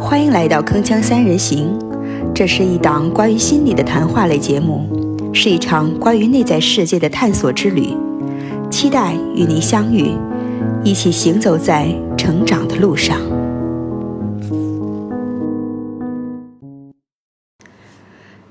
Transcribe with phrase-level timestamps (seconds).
[0.00, 1.78] 欢迎来到铿锵三人行，
[2.34, 4.86] 这是一档关于心理的谈话类节目，
[5.34, 7.94] 是一场关于内在世界的探索之旅。
[8.70, 10.12] 期待与您相遇，
[10.82, 13.20] 一起行走在成长的路上。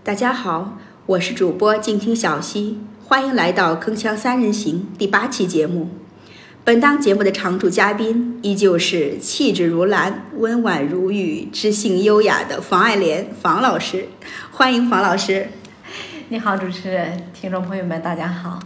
[0.04, 5.88] 大家好，我是主播静听小溪，欢迎来到铿锵三人行第八期节目。
[6.66, 14.07] 本档节目的常驻嘉宾依旧是气质如兰、温婉如玉、知性优雅的房爱莲房老师，
[14.50, 15.47] 欢迎房老师。
[16.29, 18.60] 你好，主持人，听众朋友们，大家好。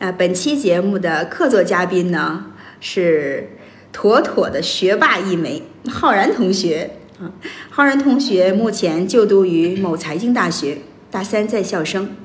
[0.00, 2.46] 呃，本期节目的客座嘉宾呢
[2.80, 3.50] 是
[3.92, 6.90] 妥妥的学霸一枚，浩然同学。
[7.20, 7.30] 啊，
[7.70, 10.78] 浩然同学目前就读于某财经大学，
[11.12, 12.16] 大三在校生，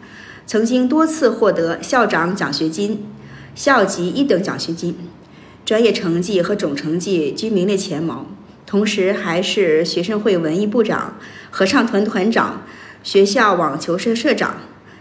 [0.47, 3.05] 曾经多次获得校长奖学金。
[3.55, 4.95] 校级一等奖学金，
[5.65, 8.25] 专业成绩和总成绩均名列前茅，
[8.65, 11.17] 同时还是学生会文艺部长、
[11.49, 12.63] 合唱团团长、
[13.03, 14.57] 学校网球社社长，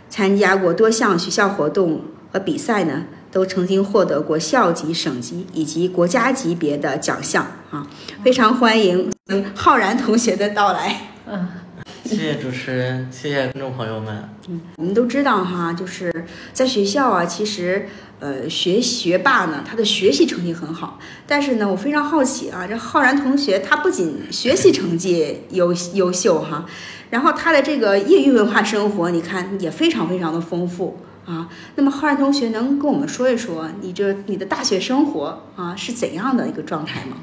[0.08, 7.86] 参加过多项学校活动和比赛呢，都曾经获得过校级、省级以及国家级别的奖项啊！
[8.24, 9.10] 非常欢迎
[9.54, 11.08] 浩然同学的到来。
[11.26, 11.48] 嗯。
[12.04, 14.28] 谢谢主持人，谢谢观众朋友们。
[14.48, 16.12] 嗯，我们都知道哈，就是
[16.52, 17.86] 在学校啊，其实
[18.20, 20.98] 呃学学霸呢，他的学习成绩很好。
[21.26, 26.64] 但是呢，我非常好奇啊，这浩然同学他不仅学习成绩优优秀哈，
[27.10, 31.48] 然后他的这个业余文化生活，你看也非常非常的丰富啊。
[31.74, 37.16] 那么浩然同学能跟我们说一说你这你的大学生活啊是怎样的一个状态吗？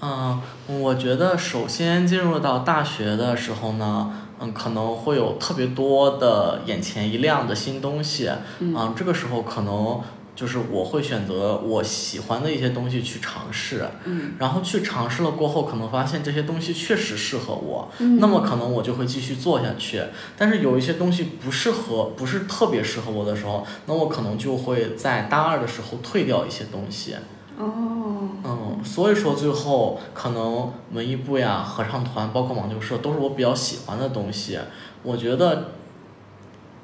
[0.00, 0.40] 嗯，
[0.80, 4.12] 我觉得首先进入到大学的时候呢。
[4.40, 10.00] 嗯，可能会有特别多的眼前一亮的新东西，嗯，这个时候可能
[10.34, 20.02] 就是我会选择我喜欢的一些东西去尝试，嗯，然后去尝试了过后，可能发现这些东西确实适合我，嗯，那么可能我就会继续做下去。
[20.36, 27.14] 但是有一些东西不适合，不是特别适合我的时候，那我可能就会在大二的时候退掉一些东西。
[27.56, 34.58] 哦，嗯，所以说最后可能文艺部呀、合唱团，包括网球社，都是我比较喜欢的东西。
[35.04, 35.74] 我觉得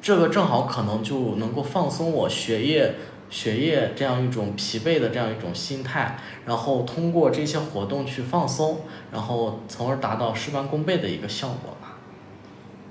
[0.01, 2.95] 这个正好可能就能够放松我学业、
[3.31, 8.81] 学业这样一种疲惫的这样一种心态，然后通过这些活动去放松，
[9.11, 11.97] 然后从而达到事半功倍的一个效果吧。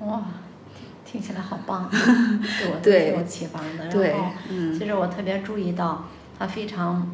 [0.08, 0.24] 哇，
[1.06, 1.88] 听起来好棒，
[2.82, 3.90] 对我挺有启发的。
[3.90, 4.32] 然后，
[4.74, 6.06] 其实我特别注意到
[6.40, 7.08] 他非常。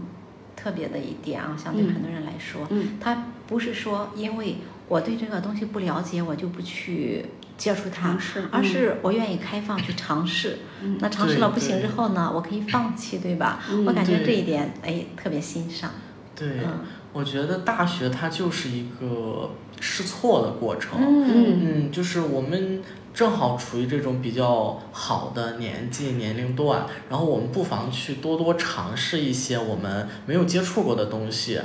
[0.57, 2.67] 特别的一点啊，相对很多人来说，
[2.99, 4.55] 他不是说因为
[4.87, 7.23] 我对这个东西不了解，我就不去
[7.57, 8.17] 接触它，
[8.51, 10.59] 而是我愿意开放去尝试。
[10.99, 13.59] 那尝试了不行之后呢，我可以放弃，对吧？
[13.85, 15.91] 我感觉这一点哎特别欣赏。
[16.35, 16.59] 对，
[17.13, 20.99] 我觉得大学它就是一个试错的过程。
[20.99, 22.81] 嗯嗯，就是我们。
[23.15, 31.61] 正好处于这种比较好的年纪年龄段，然后我们不妨去多多尝试一些我们没有接触过的东西。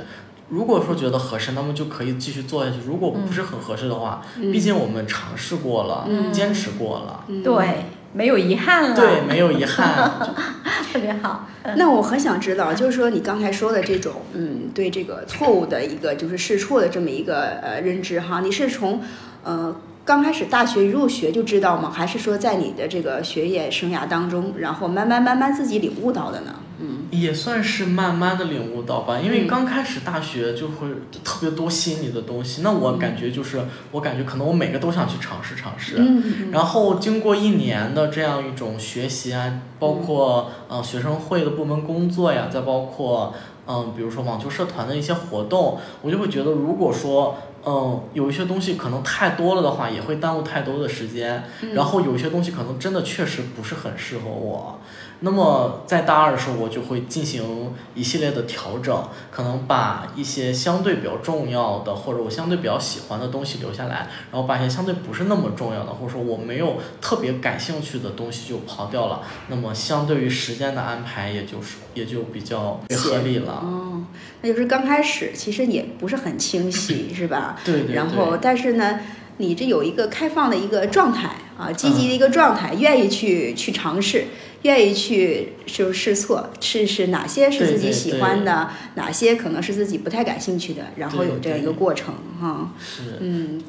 [0.51, 8.95] 如果说觉得合适，那么就可以继续做下去；如果不是很合适的话，毕竟我们尝试过了，坚持过了，对，没有遗憾了。
[8.95, 10.11] 对，没有遗憾，
[10.91, 11.47] 特别好。
[11.77, 19.01] 那我很想知道，就是说你刚才说的这种，嗯，对这个错误的一个就是试错的这么一个呃认知哈，你是从
[19.43, 19.75] 呃。
[20.03, 21.91] 刚开始大学入学就知道吗？
[21.93, 26.55] 还是说在你的这个学业生涯当中，然后慢慢慢慢自己领悟到的呢？
[26.81, 29.19] 嗯，也算是慢慢的领悟到吧。
[29.19, 30.87] 因为刚开始大学就会
[31.23, 33.61] 特别多吸引你的东西，那我感觉就是，
[33.91, 35.95] 我感觉可能我每个都想去尝试尝试。
[35.99, 36.51] 嗯。
[36.51, 43.33] 然后经过一年的这样一种学习啊，包括呃学生会的部门工作呀，再包括
[43.67, 47.37] 嗯比如说网球社团的一些活动，我就会觉得如果说。
[47.63, 51.43] 嗯，有一些东西可能太多了的话，也会耽误太多的时间。
[51.75, 54.79] 然后有一些东西可能真的确实不是很适合我。
[55.23, 69.21] 那么在大二的时候，我就会进行一系列的调整，可能把一些相对比较重要的，或者我相对比较喜欢的东西留下来，然后把一些相对不是那么重要的，或者说我没有特别感兴趣的东西就抛掉了。
[69.47, 73.61] 那么相对于时间的安排，也就是也就比较合理了。
[73.63, 74.01] 哦，
[74.41, 77.59] 那就是刚开始其实也不是很清晰， 是吧？
[77.63, 77.95] 对对。
[77.95, 78.99] 然后，但是呢，
[79.37, 84.25] 你这有一个开放的一个状态啊，积极的一个状态，愿意去去尝试。
[84.63, 92.71] 愿意去就试错，试试哪些是自己喜欢的，哪些可能是自己不太感兴趣的，然后有这样一个过程哈。
[92.79, 93.17] 是。
[93.19, 93.61] 嗯，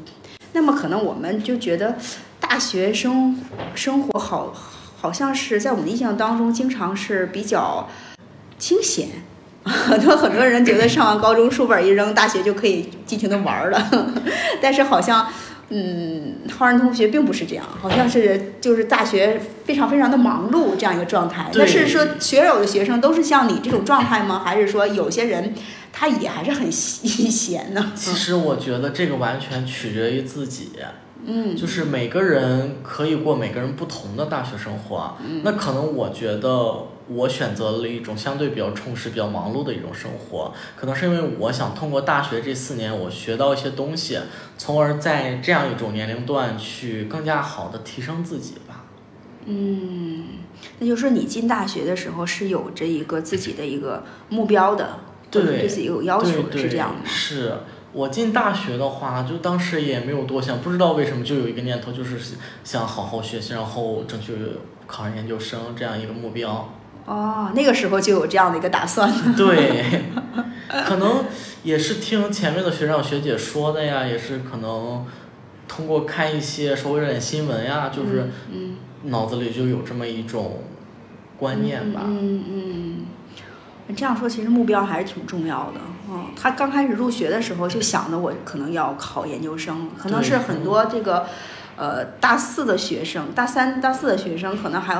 [0.52, 1.96] 那么可能我们就觉得
[2.38, 3.38] 大学生
[3.74, 4.52] 生活好，
[5.00, 7.88] 好像是在我们的印象当中，经常是比较
[8.58, 9.08] 清闲
[9.64, 14.12] 很多很多人觉得上完高中书本一扔，大学就可以尽情的玩了，
[14.60, 15.26] 但是好像。
[15.74, 21.50] 嗯，浩然同学并不是这样，好像是就是大学非常非常的忙碌这样一个状态。
[21.54, 24.42] 那是说学有的学生都是像你这种状态吗？
[24.44, 25.54] 还是说有些人
[25.90, 27.92] 他也还是很闲呢？
[27.96, 30.72] 其实我觉得这个完全取决于自己。
[31.24, 35.16] 嗯，就是每个人可以过每个人不同的大学生活。
[35.24, 44.18] 嗯，那可能我觉得我选择了一种相对比较充实、比较忙碌的一种生活，可能是因为我想通过大学这四年，我学到一些东西，
[44.56, 48.84] 从而在这样一种年龄段去更加好的提升自己吧。
[49.44, 50.24] 嗯，
[50.78, 54.98] 那就是说你进大学的时候是有着一个自己的一个目标的，
[55.30, 57.00] 对，对自己有要求的，是这样吗？
[57.04, 57.54] 是。
[57.94, 62.18] 我进大学的话，就当时也没有多想，不知道为什么就有一个念头，就是
[62.64, 64.34] 想好好学习，然后争取
[64.86, 66.72] 考上研究生这样一个目标。
[67.04, 69.12] 哦，那个时候就有这样的一个打算。
[69.36, 70.04] 对，
[70.86, 71.24] 可能
[71.62, 75.04] 也是听前面的学长学姐说的呀，也是可能
[75.66, 78.30] 通过看一些稍微有点新闻呀，就是
[79.04, 80.62] 脑子里就有这么一种
[81.38, 82.02] 观念吧。
[82.04, 82.98] 嗯嗯。
[83.94, 85.80] 这样说，其实目标还是挺重要的。
[86.08, 91.26] 嗯，他刚开始入学的时候就想着我可能要考研究生，可能是很多这个，
[91.76, 94.94] 呃，大四的学生、大三、大四的学生，可能还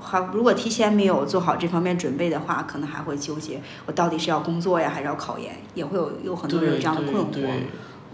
[0.00, 7.48] 还如果提前没有做好这方面准备的话，可能还会纠结我到底是要工作呀，还是要考研，也会有有很多人有这样的困惑。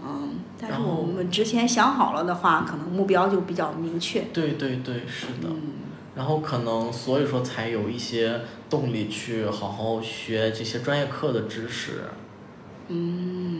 [0.05, 4.21] 嗯，但是我们之前想好了的话，可能目标就比较明确。
[4.31, 5.49] 对对对，是的。
[5.49, 5.61] 嗯。
[6.15, 12.05] 然后可能所以说才有一些动力去好好学这些专业课的知识。
[12.87, 13.56] 嗯嗯，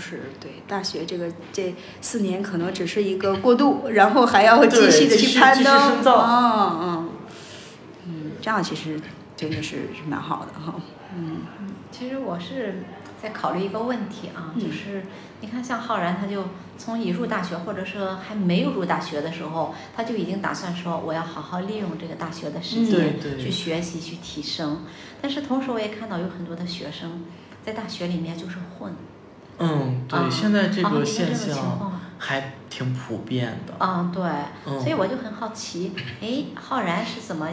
[0.00, 6.02] 就是对大学这个这四年可能只是一个过渡，然后还要继续的去攀登。
[6.02, 7.10] 嗯嗯
[8.06, 8.98] 嗯，这样其实
[9.36, 10.80] 真的是蛮好的哈。
[11.14, 12.82] 嗯嗯，其实我是。
[13.22, 15.04] 在考虑一个问题啊，就是
[15.42, 16.42] 你看，像浩然，他就
[16.78, 24.86] 从一入大学，或者说还没有入大学的时候，他就已经打算说，我要好好利用这个大学的时间去学习、去提升。
[25.20, 27.24] 但是同时，我也看到有很多的学生
[27.62, 28.94] 在大学里面就是混。
[29.60, 33.74] 嗯，对，现在这个现象还挺普遍的。
[33.78, 37.48] 嗯，对，所以我就很好奇，哎，浩然是怎么？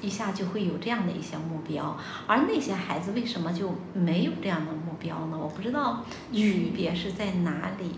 [0.00, 1.96] 一下就会有这样的一些目标，
[2.26, 5.38] 而那些孩子为什么就没有这样的目标呢？
[5.40, 7.92] 我不知道区别是在哪里。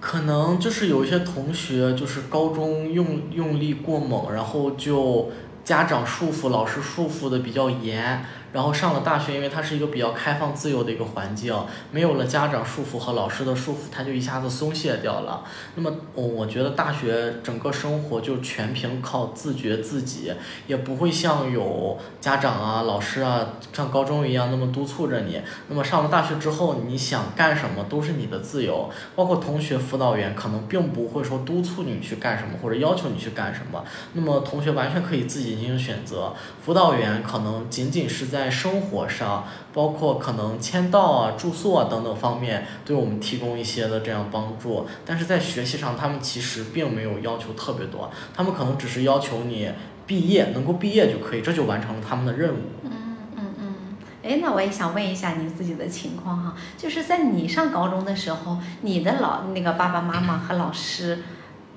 [0.00, 5.32] 可能就是有一些同学就是高中用用力过猛，然后就
[5.64, 8.24] 家长束缚、老师束缚的比较严。
[8.52, 11.54] 然后上了大学，因为它是一个比较开放自由的一个环境，
[11.90, 15.44] 没有了家长束缚和老师的束缚，他就一下子松懈掉了。
[15.74, 20.32] 那么，我我觉得大学整个生活就全凭靠自觉自己，
[20.66, 25.40] 也不会像有家长啊、老师啊，像高中一样那么督促着你。
[25.68, 33.84] 那么上了大学之后，你想干什么都是你的自由，包括同学、辅导员可能并不会说督促你去干什么或者要求你去干什么。
[34.14, 36.32] 那么同学完全可以自己进行选择，
[36.68, 38.50] 辅导员可能仅仅是在。
[38.50, 44.86] 生活上，包括可能签到啊、住宿啊等等方面，对我们提供一些的这样帮助。
[45.06, 49.70] 但是在学习上，他们其实并没有要求特别多，他们可能只是要求你
[50.06, 52.58] 毕业，能够毕业就可以，这就完成了他们的任务。
[52.82, 52.90] 嗯
[53.36, 53.74] 嗯嗯。
[54.22, 61.22] 哎，那我也想问一下你自己的情况哈，就是在你上高中的时候，你的老那个爸爸妈妈和老师。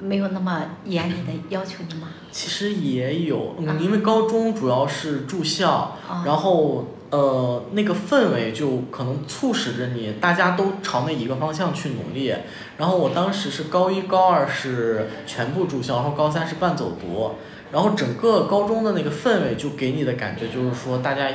[0.01, 2.07] 没有那么严厉的要求你吗？
[2.31, 12.33] 其实也有，嗯，因为高中主要是住校，然后呃，那个氛围就可能促使着你，大家都朝那一个方向去努力。
[12.77, 17.35] 然后我当时是高一、高二是全部住校，然后高三是半走读，
[17.71, 21.29] 然后整个高中的那个氛围就给你的感觉就是说，大家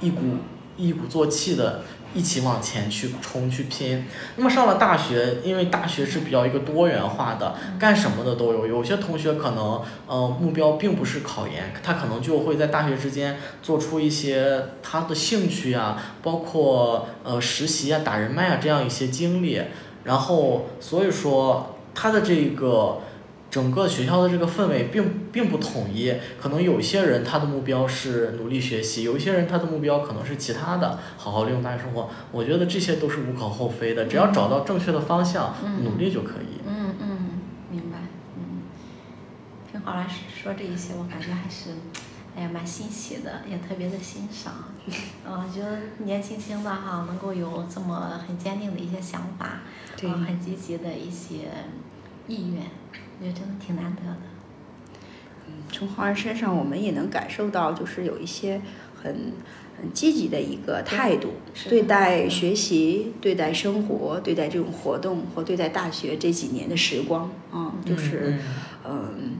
[0.00, 0.20] 一股
[0.76, 1.82] 一鼓作气的。
[2.14, 8.66] 一起往前去冲去拼，那么上了大学，因为大学是比较一个多元化的，干什么的都有。
[8.66, 19.60] 有些同学可能，呃，目标并不是考研，他可能就会在大学之间做出一些他的兴趣啊，包括呃实习啊、打人脉啊这样一些经历。
[20.04, 23.00] 然后，所以说他的这个。
[23.50, 32.08] 整个学校的这个氛围并并不统一，可能有些人他的目标是努力学习，有一些人他的目标可能是其他的，好好利用大学生活。
[32.30, 35.52] 我觉得这些都是无可厚非的，只要找到正确的方向，
[35.82, 36.60] 努力就可以。
[36.64, 37.18] 嗯嗯，
[37.70, 37.98] 明白。
[38.36, 38.62] 嗯，
[39.70, 41.70] 听好了说这一些，我感觉还是，
[42.36, 44.52] 哎呀，蛮欣喜的，也特别的欣赏。
[45.26, 49.62] 嗯， 觉得年轻轻的哈，能够有这么很坚定的一些想法，
[50.02, 51.50] 嗯，很积极的一些
[52.28, 52.62] 意愿。
[53.20, 54.16] 我觉得真的挺难得的。
[55.46, 58.60] 嗯，从浩然身上，我们也能感受到，就是有一些
[59.00, 59.32] 很，
[59.78, 61.34] 很积极的一个态度，
[61.68, 68.38] 对待学习、对待生活、对待这种活动或对待大学这几年的时光啊，就是
[68.86, 69.32] 嗯嗯，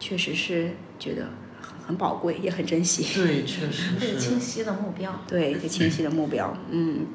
[0.00, 1.28] 确实是觉得
[1.60, 3.02] 很很宝贵，也很珍惜。
[3.14, 5.20] 对，确实 对是清晰的目标。
[5.28, 7.06] 对，一个清晰的目标，嗯，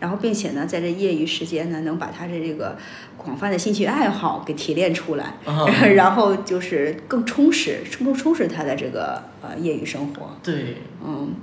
[0.00, 2.76] 然后并且呢，在这业余时间呢，能把他的这个
[3.16, 11.34] 广泛的兴趣爱好给提炼出来，啊然后就是更充实，充充实他的这个呃业余生活，对，嗯，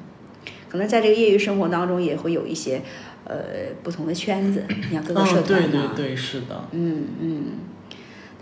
[0.69, 2.81] 可能在这个业余生活当中也会有一些
[3.25, 3.35] 呃
[3.83, 7.43] 不同的圈子，你像各个社团呐、对对，是的，嗯嗯，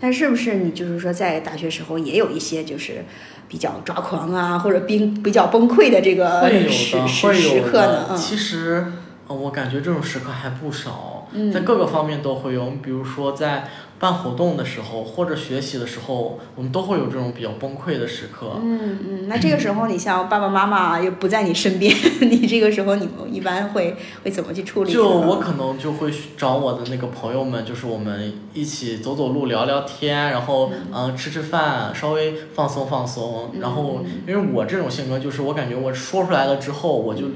[0.00, 3.04] 但是不是你就是说在大学时候也有一些就是
[3.48, 8.06] 比较抓狂啊，或者冰比较崩溃的这个时时时刻呢？
[8.10, 8.16] 嗯。
[8.16, 8.92] 其实，呃
[9.34, 12.72] 我感觉这种时刻还不少，嗯在各个方面都会有。
[12.82, 18.58] 比如说在办活动的时候，或者学习的时候，我们都会有这种比较崩溃的时刻。
[18.60, 24.92] 嗯嗯，那这个时候你像爸爸妈妈又不在你身边， 你这个时候你们一般会会怎么去处理？
[24.92, 33.52] 就我可能就会找我的那个朋友们，就是我们一起走走路、聊聊天，然后嗯、呃吃吃饭，稍微放松放松。
[33.60, 37.26] 然后因为我这种性格，就是我感觉我说出来了之后，我就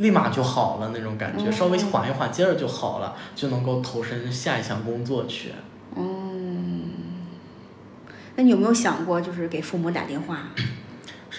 [0.00, 5.52] 立马就好了那种感觉，稍微缓一缓，接着就好了，就能够投身下一项工作去。
[5.96, 6.90] 嗯，
[8.36, 10.48] 那你有没有想过就是给父母打电话？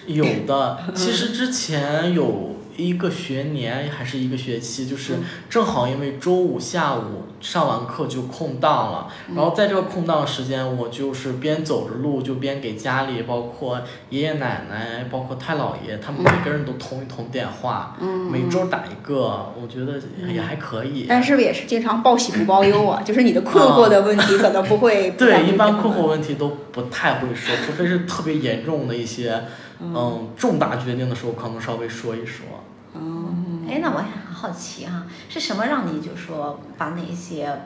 [0.06, 5.16] 有的，其实之前有一个学年还是一个学期，就是
[5.50, 17.98] 正好因为周五下午上完课就空档了，然后在这个空档时间，我就是边走着路就边给家里，包括爷爷奶奶，包括太姥爷，他们每个人都通一通电话，
[18.32, 20.00] 每周打一个，我觉得
[20.32, 21.06] 也还可以。
[21.10, 23.02] 但是不也是经常报喜不报忧啊？
[23.06, 25.12] 就是你的困惑的问题可能不会。
[25.12, 29.44] 对，一般困惑问题都不太会说，除非是特别严重的一些，
[29.82, 32.46] 嗯，重大决定的时候，可能稍微说一说。
[32.94, 33.34] 哦，
[33.68, 37.62] 哎，那我也很好奇哈、是什么让你就说把那些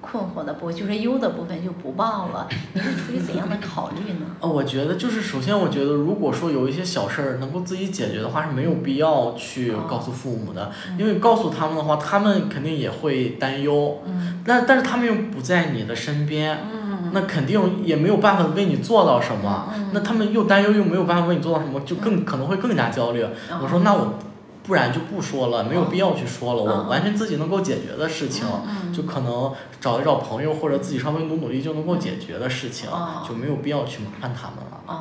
[0.00, 2.46] 困惑的部分，就是忧的部分就不报了？
[2.74, 4.26] 你是出于怎样的考虑呢？
[4.40, 14.02] 呃， 我觉得就是首先，我觉得如果说有一些小事儿能够自己解决的话，是没有必要去告诉父母的，因为告诉他们的话，他们肯定也会担忧。
[14.06, 16.83] 嗯但但是他们又不在你的身边，嗯
[17.14, 19.72] 那肯定也没有办法为你做到什么。
[19.74, 23.24] 嗯那他们又担忧又没有办法为你做到什么，就更可能会更加焦虑。
[23.50, 24.18] 嗯我说那我
[24.66, 26.62] 不然就不说了，没有必要去说了。
[26.62, 34.80] 嗯我完全自己能够解决的事情，嗯就可能找一找朋友或者自己稍微努努力就能够解决的事情，哦就没有必要去麻烦他们了。
[34.86, 34.94] 哦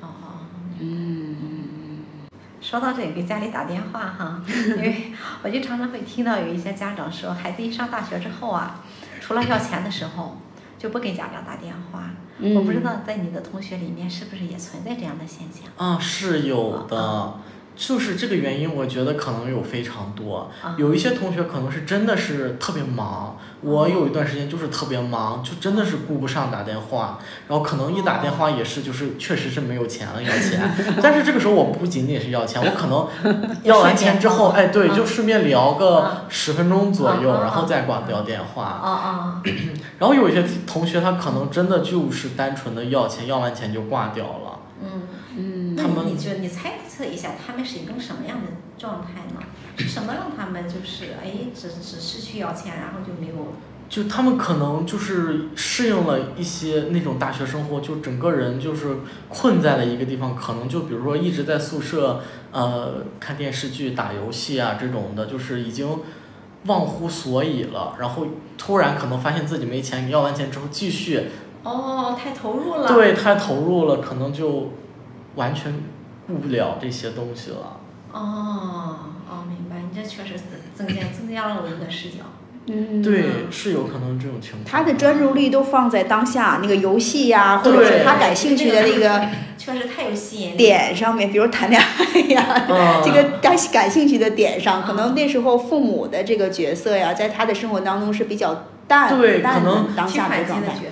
[0.00, 0.26] 哦哦。
[0.80, 1.36] 嗯
[2.60, 8.80] 说到这个，给家里打电话哈，因为我就常常会听到有一些家长说，孩子一上大学之后啊，
[9.20, 10.36] 除了要钱的时候，
[10.82, 12.10] 就不给家长打电话。
[12.38, 17.40] 嗯我不知道在你的同学里面是不是也存在这样的现象啊，是有的啊，
[17.84, 20.48] 就是这个原因，我觉得可能有非常多。
[20.62, 20.76] 啊？
[20.78, 30.60] 有一些同学可能是真的是特别忙，我有一段时间就是特别忙，就真的是顾不上打电话，然后可能一打电话也是就是确实是没有钱了要钱，
[31.02, 38.80] 但是这个时候我不仅仅是要钱，我可能 要完钱之后，哎对，就顺便聊个十分钟左右，然后再挂掉电话。
[38.80, 39.42] 哦哦，
[39.98, 44.58] 然后有一些同学他可能真的就是单纯的要钱，要完钱就挂掉了。
[44.84, 45.02] 嗯，
[45.36, 49.40] 嗯那他们你觉得你猜测一下，他们是一种什么样的状态呢？
[49.76, 53.54] 是什么让他们就是哎，只只是去要钱，然后就没有
[53.88, 58.96] 就他们可能就是适应了一些那种大学生活，就整个人就是
[59.28, 62.20] 困在了一个地方，可能就比如说一直在宿舍，
[62.52, 66.00] 呃，看电视剧、打游戏啊这种的，就是已经
[66.66, 67.96] 忘乎所以了。
[67.98, 71.28] 然后突然可能发现自己没钱，要完钱之后继续，
[71.62, 72.88] 哦，太投入了。
[72.88, 74.70] 对，太投入了，可能就
[75.34, 75.74] 完全
[76.32, 77.78] 顾不了这些东西了。
[78.12, 78.98] 哦
[79.30, 82.16] 哦，明白，你这确实增增加增加了我一个视角。
[82.66, 84.64] 嗯，对，是有可能这种情况。
[84.64, 89.20] 他的专注力都放在当下那个游戏呀、或者是他感兴趣的那个
[89.58, 90.56] 确实太有吸引力。
[90.56, 99.88] 点上面，比如谈恋爱呀，嗯 这个感感兴趣的点上，可能那时候父母的这个角色呀，在他的生活当中是比较淡对可能。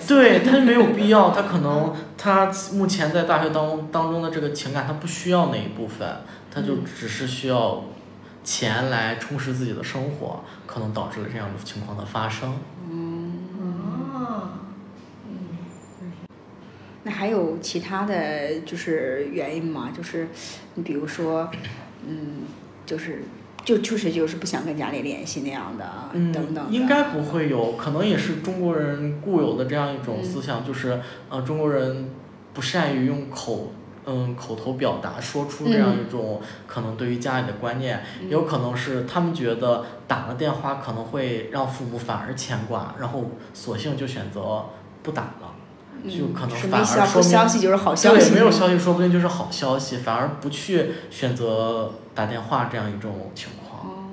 [0.08, 6.08] 对他没有 必要，他可能他目前在大学当当中的这个情感，他不需要那一部分，
[6.50, 7.84] 他就只是需要
[8.42, 12.56] 钱来充实自己的生活，可能导致了这样的情况的发生。
[12.90, 14.48] 哦，
[17.02, 19.90] 那还有其他的就是原因吗？
[19.96, 20.28] 就是
[20.74, 21.50] 你比如说，
[22.06, 22.42] 嗯，
[22.84, 23.22] 就是
[23.64, 26.66] 就确实就是不想跟家里联系那样的，嗯等等。
[26.70, 32.10] 应该不会有，可能也是中国人固有的这样一种思想，就是呃中国人
[32.54, 33.72] 不善于用口
[34.06, 44.64] 嗯口头表达说出这样一种可能对于家里的观念，有可能是他们觉得打了电话可能会让父母反而牵挂，然后索性就选择
[45.02, 45.54] 不打了。
[46.08, 53.80] 就可能反而说消息就是好消息，对，没有消息说不定就是好消息，反而不去选择打电话这样一种情况。
[53.80, 54.04] 哦，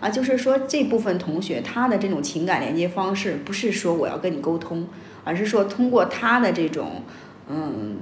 [0.00, 4.88] 啊，就是说这部分同学他的这种情感连接方式，不是说我要跟你沟通，
[5.24, 7.02] 而是说通过他的这种，
[7.50, 7.98] 嗯，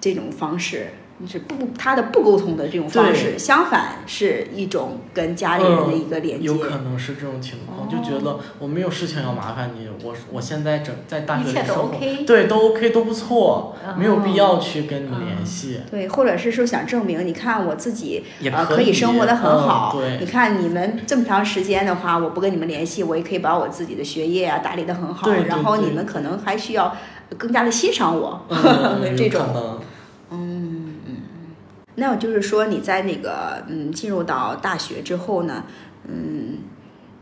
[0.00, 0.88] 这种方式。
[1.26, 6.46] 是不他的不沟通的这种方式，相反是一种跟家里人的一个连接。
[6.46, 15.80] 有可能是这种情况，就觉得我没有事情要麻烦你，我我现在整在大学里生活，对都 OK 都不错，没有必要去跟你联系。
[15.90, 19.96] 对，或者是说想证明，你看我自己呃可以生活的很好。
[19.98, 25.26] 对，你看你们这么长时间的话，我不跟你们联系，我也可以把我自己的学业啊打理的很好。
[25.26, 26.96] 对，然后你们可能还需要
[27.36, 28.46] 更加的欣赏我
[29.16, 29.80] 这种。
[32.00, 35.64] 那就是说，你在那个嗯进入到大学之后呢，
[36.08, 36.58] 嗯，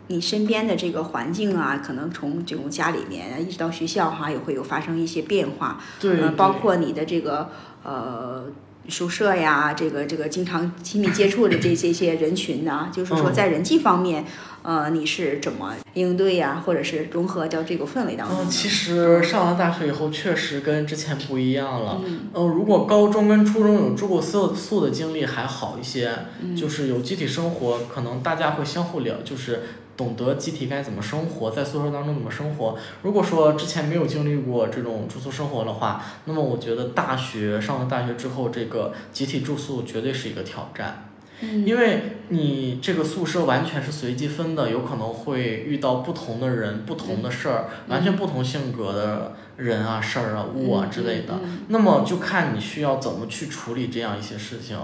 [0.06, 5.78] 你身边的这个环境啊，可能从这种家里面一直到学校哈，也会有发生一些变化。
[6.00, 6.30] 对。
[6.36, 7.50] 包括你的这个
[7.82, 8.44] 呃
[8.88, 14.24] 宿舍呀，这个这个经常亲密接触的这这些人群呢，就是说在人际方面。
[14.60, 18.38] 呃，你是怎么应对呀，或者是融合到这个氛围当中？
[18.40, 22.02] 嗯，其实上了大学以后，确实跟之前不一样了。
[22.04, 22.28] 嗯。
[22.34, 26.12] 如果高中跟初中有住过宿宿的经历还好一些，
[26.54, 29.62] 就是有集体生活，可能大家会相互聊，就是
[29.98, 32.78] 懂得集体该怎么生活，在宿舍当中怎么生活。
[33.02, 41.04] 如果说之前没有经历过这种住宿生活的话，那么我觉得大学上了大学之后，这个集体住宿绝对是一个挑战。
[41.40, 51.38] 因为你这个宿舍完全是随机分的，有可能会遇到不同的人、不同的事儿，完全不同性格的人啊、事儿啊、物啊之类的。
[51.68, 54.76] 那么就看你需要怎么去处理这样一些事情。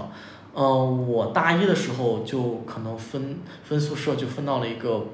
[0.55, 5.05] 嗯，我大一的时候就可能分分宿舍，就分到了一个。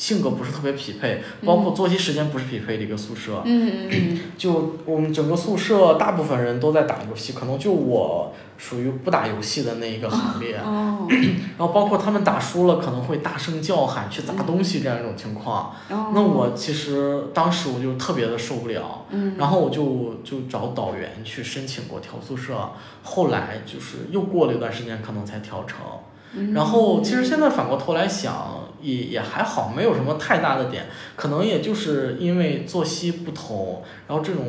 [0.00, 3.42] 性格不是特别匹配，包括作息时间不是匹配的一个宿舍。
[3.44, 4.20] 嗯嗯嗯。
[4.38, 10.56] 就我们整个宿舍大部分人都在打游戏，可能就我属于不打游戏的那一个行列。
[10.56, 11.06] 哦。
[11.58, 15.74] 然后包括他们打输了，可能会大声叫喊去砸东西这样一种情况。
[15.90, 16.12] 哦。
[16.14, 19.04] 那我其实当时我就特别的受不了。
[19.10, 19.34] 嗯。
[19.36, 22.70] 然后我就就找导员去申请过调宿舍，
[23.02, 25.78] 后来就是又过了一段时间，可能才调成。
[26.54, 34.44] 然后其实现在反过头来想，也也还好，没有什么太大的点，可能也就是因为作息不同，然后这种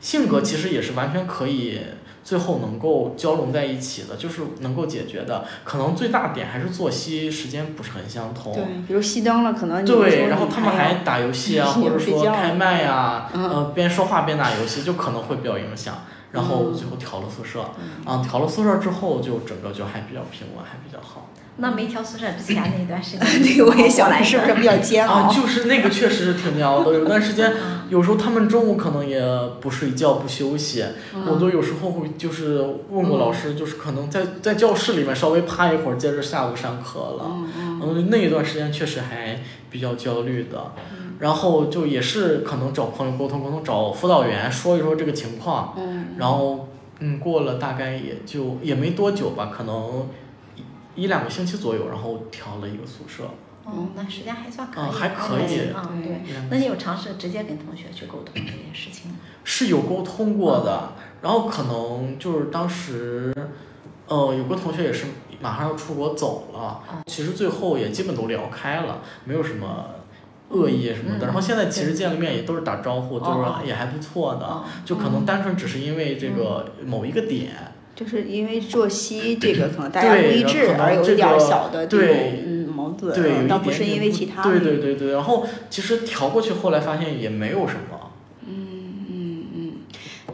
[0.00, 1.80] 性格其实也是完全可以
[2.24, 5.44] 最后能够交融在一起的，就是能够解决的。
[5.64, 8.52] 可能最大点还是作息时间不是很相同。
[8.52, 15.94] 对，比如熄灯了，可能对，然后他们还打游戏啊， 或者说开麦呀，呃，边说话边打游戏，就可能会比较影响。
[16.32, 17.62] 然后最后调了宿舍，
[18.04, 21.30] 啊，调了宿舍之后就整个就还比较平稳，还比较好。
[21.58, 25.14] 那没调宿舍之前那段时间， 对，我也想来，是不是比较煎熬？
[25.14, 26.92] 啊，就是那个确实是挺煎熬的。
[26.92, 27.52] 有段时间，
[27.88, 29.20] 有时候他们中午可能也
[29.60, 30.84] 不睡觉不休息，
[31.26, 37.24] 我都有时候会就是问过老师，就是可能在在教室里面稍微趴一会儿，接着下午上课了。
[37.26, 38.06] 嗯嗯。
[38.10, 39.40] 那一段时间确实还
[39.70, 40.72] 比较焦虑的。
[41.18, 45.72] 然后就也是可能找朋友沟通沟通，找辅导员说一说这个情况。
[45.78, 46.08] 嗯。
[46.18, 46.68] 然后，
[47.00, 50.06] 嗯，过了大概也就也没多久吧，可能
[50.96, 53.24] 一一两个星期左右，然后调了一个宿舍。
[53.64, 54.84] 哦，那时间还算可以。
[54.84, 55.60] 嗯，还可以。
[55.74, 56.20] 嗯，对。
[56.50, 59.18] 那你有尝试直接跟同学去沟通这件事情吗？
[59.44, 63.34] 是有沟通过的，然后可能就是当时，
[64.08, 65.06] 呃，有个同学也是
[65.40, 69.90] 马上要出国走了，其实最后也基本都聊开了，没有什么。
[70.48, 77.52] 恶意什么的，然后现在其实见了面也都是打招呼，就是也还不错的，就可能单纯只是因为这个某一个点，
[77.96, 84.42] 就是因为作息这个可能大家不一致而有一点小的这种嗯矛盾，对，倒不是因为其他。
[84.42, 88.12] 对对对对，然后其实调过去后来发现也没有什么。
[88.46, 89.72] 嗯嗯嗯，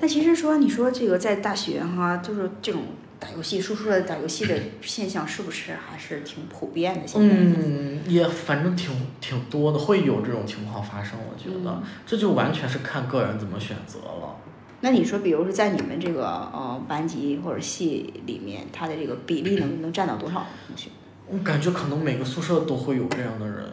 [0.01, 2.83] 那其实说你说这个在大学哈，就是这种。
[3.22, 7.07] 打游戏，说出来打游戏的现象是不是还是挺普遍的？
[7.07, 11.16] 现在嗯，也反正挺挺多的，会有这种情况发生。
[11.31, 14.35] 我觉得这就完全是看个人怎么选择了。
[14.83, 20.90] 那你说，比如说在你们这个呃班级或者系里面，他的这个比例能能占到多少同学？
[21.29, 23.71] 我感觉可能每个宿舍都会有这样的人。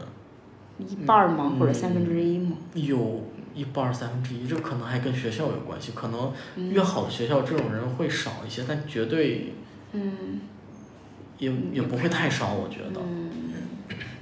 [0.80, 1.58] 一半吗？
[1.60, 2.56] 或者三分之一吗？
[2.74, 3.26] 有。
[3.56, 5.92] 一半三分之一，这可能还跟学校有关系。
[5.94, 6.32] 可能
[6.72, 9.54] 越好的学校，这种人会少一些，但绝对，
[9.92, 10.40] 嗯，
[11.40, 13.02] 也也不会太少，我觉得。
[13.02, 13.30] 嗯，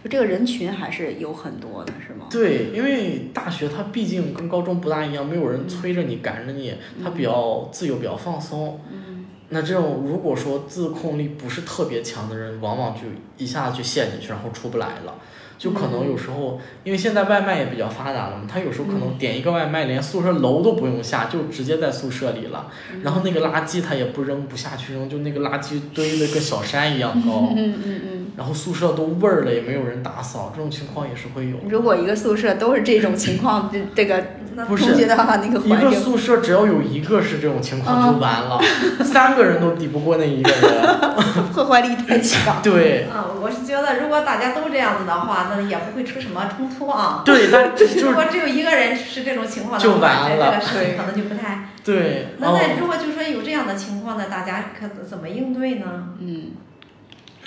[0.03, 2.27] 就这个人群还是有很多的，是吗？
[2.29, 8.79] 对，因为大学它毕竟跟高中不大一样，没有人催着你、赶着你，它比较自由、比较放松。
[8.91, 9.25] 嗯。
[9.49, 13.01] 那这种如果说自控力不是特别强的人，往往就
[13.37, 15.15] 一下子就陷进去，然后出不来了。
[15.57, 22.69] 就可能有时候，因为现在外卖也比较发达了嘛，他有时候可能点一个外卖，连宿舍楼都不用下，就直接在宿舍里了。
[23.01, 27.53] 然后那个垃圾他也不扔不下去扔，就那个垃圾堆的跟小山一样高。
[27.55, 28.26] 嗯嗯嗯。
[28.37, 31.57] 然后宿舍都味儿了，也没有人打扫，这种情况也是会有。
[31.67, 34.23] 如果一个宿舍都是这种情况，这这个
[34.67, 38.61] 不是同学的话，那个一个宿舍只要有一个是这种情况就完了，
[39.03, 40.99] 三个人都抵不过那一个人，
[41.51, 42.61] 破坏力太强。
[42.61, 43.07] 对。
[43.11, 47.23] 啊，我是觉得如果大家都这样子的话，那也不会出什么冲突啊。
[47.25, 47.71] 对，但
[48.03, 51.69] 如果只有一个人是这种情况的话，这这个事情可能就不太。
[51.83, 52.27] 对。
[52.37, 56.09] 那那如果就说有这样的情况呢，大家可怎么应对呢？
[56.19, 56.51] 嗯。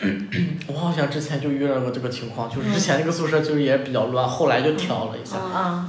[0.68, 5.36] 我好像之前就遇到过这个情况，就是之前那个宿舍就是也比较乱，后来就调了一下。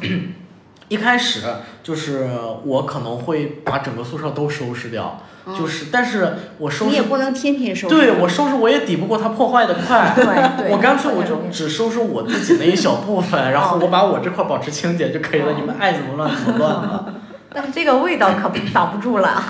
[0.01, 0.33] 嗯
[0.89, 1.39] 一开始
[1.81, 2.29] 就是
[2.65, 5.23] 我可能会把整个宿舍都收拾掉，
[5.57, 7.95] 就是，但是我收拾你也不能天天收拾。
[7.95, 10.13] 对我收拾我也抵不过它破坏的快，
[10.57, 17.05] 对 我干脆我就只收拾我自己那一小部分，然后我把我这块保持清洁就可以了，你们爱怎么乱怎么乱吧。
[17.53, 19.43] 但是这个味道可挡不住了。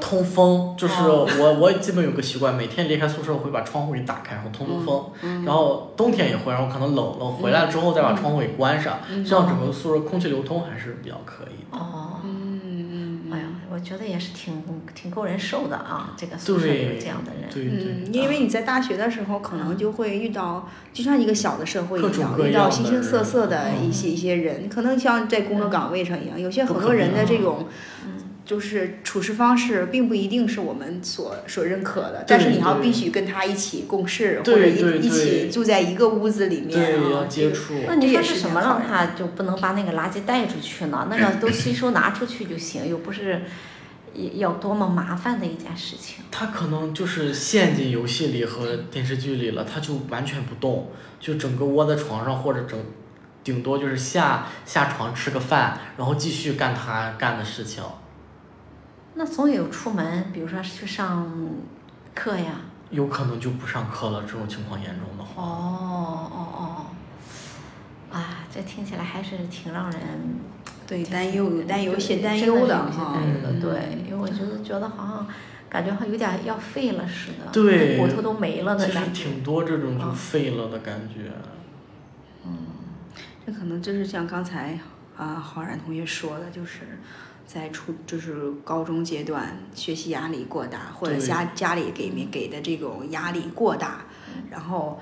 [0.00, 5.44] 通风就是我，我基本有个习惯，每天离开宿舍会把窗户给打开，然后通通风。
[5.44, 11.78] 然后冬天也会，然后可能冷了回来之后再把窗户给关上，这样整个宿舍空气流通还是比较可以的。
[11.78, 12.20] 哦，
[13.82, 14.62] 觉得也是挺
[14.94, 17.50] 挺够人受的啊，这个宿舍有这样的人。
[17.52, 17.92] 对对。
[18.06, 27.66] 嗯，因为你在大学的时候可能就会遇到，就像一个小的社会一样，遇到形形色色的一些一些人，可能像在工作岗位上一样，有些很多人的这种。
[28.42, 37.74] 就是处事方式并不一定是我们所所认可的，但是你要必须跟他一起共事，或者一一起住在一个屋子里面啊，接触。
[37.86, 41.06] 那你说是什么让他就不能把那个垃圾带出去呢？
[41.08, 43.42] 那个都吸收拿出去就行，又不是
[44.14, 46.24] 要多么麻烦的一件事情。
[46.30, 52.78] 他可能就是陷进游戏里和电视剧里了，他就完全不动，就整个窝在床上或者整，
[53.42, 57.82] 顶多就是下下床吃个饭，然后继续干他干的事情。
[59.14, 61.30] 那总有出门，比如说去上
[62.14, 62.52] 课呀。
[62.90, 65.40] 有可能就不上课了，这种情况严重的话。
[65.40, 66.86] 哦哦哦，
[68.10, 70.00] 啊，这听起来还是挺让人
[70.90, 73.16] 对担忧、担忧、些担忧的哈。
[73.60, 75.28] 对，因为我觉得觉得好像
[75.68, 79.10] 感觉好像有点要废了似的，对，骨头都没了的感觉。
[79.12, 81.30] 其实挺多这种就废了的感觉。
[82.44, 82.66] 嗯，
[83.46, 84.80] 这可能就是像刚才
[85.16, 86.98] 啊浩然同学说的，就是。
[87.52, 94.04] 在初就是高中阶段，学习压力过大，或者家家里给没给的这种压力过大，
[94.48, 95.00] 然后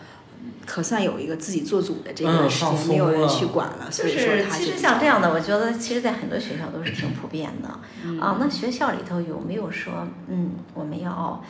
[0.67, 7.69] 可算有一个自己做主的这个时间，没有人去管了，所以说他其实像这样的，我觉得其实，在很多学校都是挺普遍的
[8.21, 8.37] 啊。
[8.39, 11.43] 那学校里头有没有说，嗯，我们要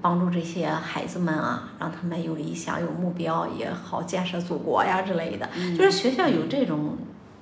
[0.00, 5.48] 帮助这些孩子们啊，让他们有理想、有目标，也好建设祖国呀之类的？
[5.76, 6.98] 就是学校有这种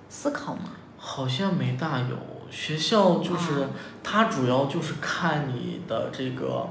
[0.08, 0.70] 思考吗？
[0.96, 2.16] 好像没大有。
[2.50, 3.68] 学校就是
[4.02, 6.68] 它主要就是看你的这个，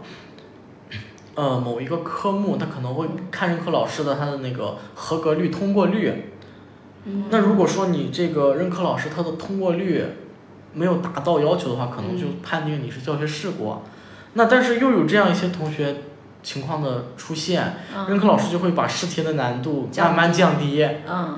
[1.40, 6.34] 呃，某一个科目，他可能会看任课老师的他的那个合格率、通过率。
[7.30, 10.04] 那如果说你这个任课老师他的通过率
[10.74, 13.78] 没有达到要求的话，可能就判定你是教学事故。
[14.34, 15.96] 那但是又有这样一些同学。
[16.42, 17.76] 情况的出现，
[18.08, 20.88] 任课老师就会把试题的难度慢慢降低，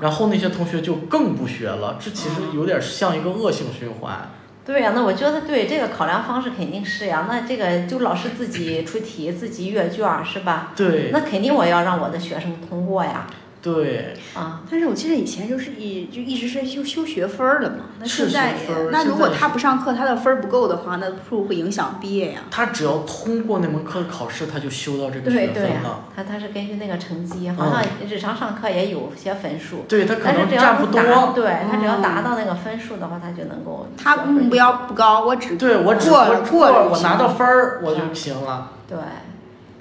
[0.00, 4.30] 然后那些同学就更不学了，这其实有点像一个恶性循环。
[4.64, 10.72] 对呀，那我觉得对这个考量方式肯定是呀，那这个就老师自己出题，自己阅卷是吧？
[10.76, 11.10] 对。
[11.12, 13.26] 那肯定我要让我的学生通过呀。
[13.62, 17.84] 对，啊，但是我记得以前就是一就一直是修修学分儿的嘛。
[18.00, 18.56] 那现在，
[18.90, 22.40] 那如果他不上课，他的分儿不够的话，那是不是会影响毕业呀？
[22.50, 26.06] 他只要通过那门课考试，他就修到这个学分了。
[26.16, 29.84] 他他是根据那个成绩，好像日常上课也有些分数。
[29.88, 31.32] 对他可能占不多。
[31.32, 33.86] 对他只要达到那个分数的话，他就能够。
[33.96, 38.72] 他目标不高，我只对我只过过我拿到分儿我就行了。
[38.88, 38.98] 对，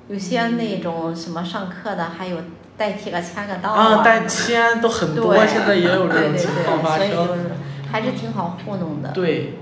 [0.08, 2.38] 有些那种什么上课的还有。
[2.82, 7.52] 代替个签个到啊，代签都很多，现在也有这种情况发生，
[7.92, 9.12] 还是挺好糊弄的。
[9.12, 9.54] 对，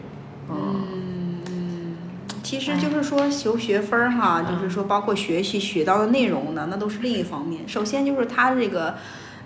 [0.49, 1.97] 嗯，
[2.41, 7.67] 其实就是说求学分儿哈，就是说包括学习学到的内容呢，那都是另一方面。
[7.67, 8.95] 首先就是他这个，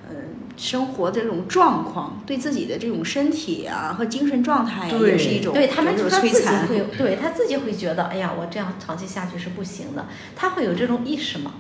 [0.08, 0.16] 嗯，
[0.56, 6.68] 生活这种状况，对自己的这种身体啊和精神状态也是一种对他们就是摧残。
[6.68, 10.06] 会，对他自己会觉得，哎呀，我这样长期下去是不行的。
[10.36, 11.54] 他会有这种意识吗？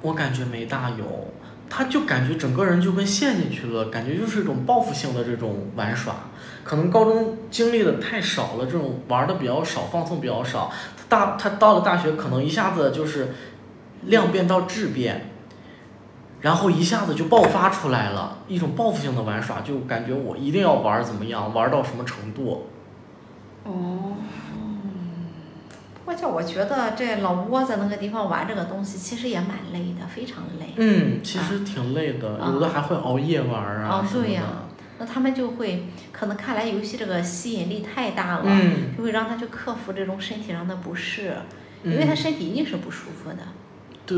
[0.00, 1.32] 我感觉没大有。
[1.74, 6.14] 他就感觉整个人就跟陷进去了，感觉就是一种报复性的这种玩耍。
[6.62, 10.70] 可能高中经历的太少了，这种玩的比较少，放松比较少。
[10.98, 13.28] 他大他到了大学，可能一下子就是
[14.02, 15.30] 量变到质变，
[16.42, 22.66] 然后一下子就爆发出来了，一种报复性的玩耍，就感觉我一定要玩怎么样，玩到什么程度。
[23.64, 24.12] 哦，
[26.04, 30.74] 不过叫我觉得这老窝在那个地方玩这个东西，其实也蛮累的，非常累。
[30.76, 34.04] 嗯，其实挺累的，啊有的还会熬夜玩啊。
[34.12, 34.42] 对呀
[34.98, 41.34] 那他们就会可能看来游戏这个吸引力太大了，嗯就会让他去克服这种身体上的不适，
[41.84, 43.38] 因嗯为他身体一定是不舒服的。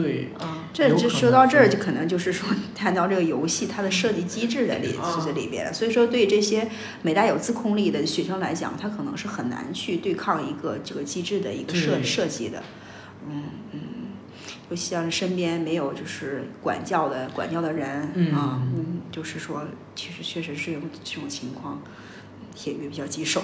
[0.02, 5.72] 对，啊，这这说到这儿，就可能就是说谈到这个游戏它的设计机制在里在里边了。
[5.72, 6.68] 所以说，对这些
[7.02, 12.62] 美带有自控力的学生来讲，他可能是很难去对抗一个这个机制的一个设设计的。
[13.28, 13.80] 嗯嗯，
[14.70, 19.62] 尤其像身边没有就是管教的管教的人、嗯啊，嗯，就是说
[19.94, 21.80] 其实确实是有这种情况，
[22.64, 23.42] 也也比较棘手。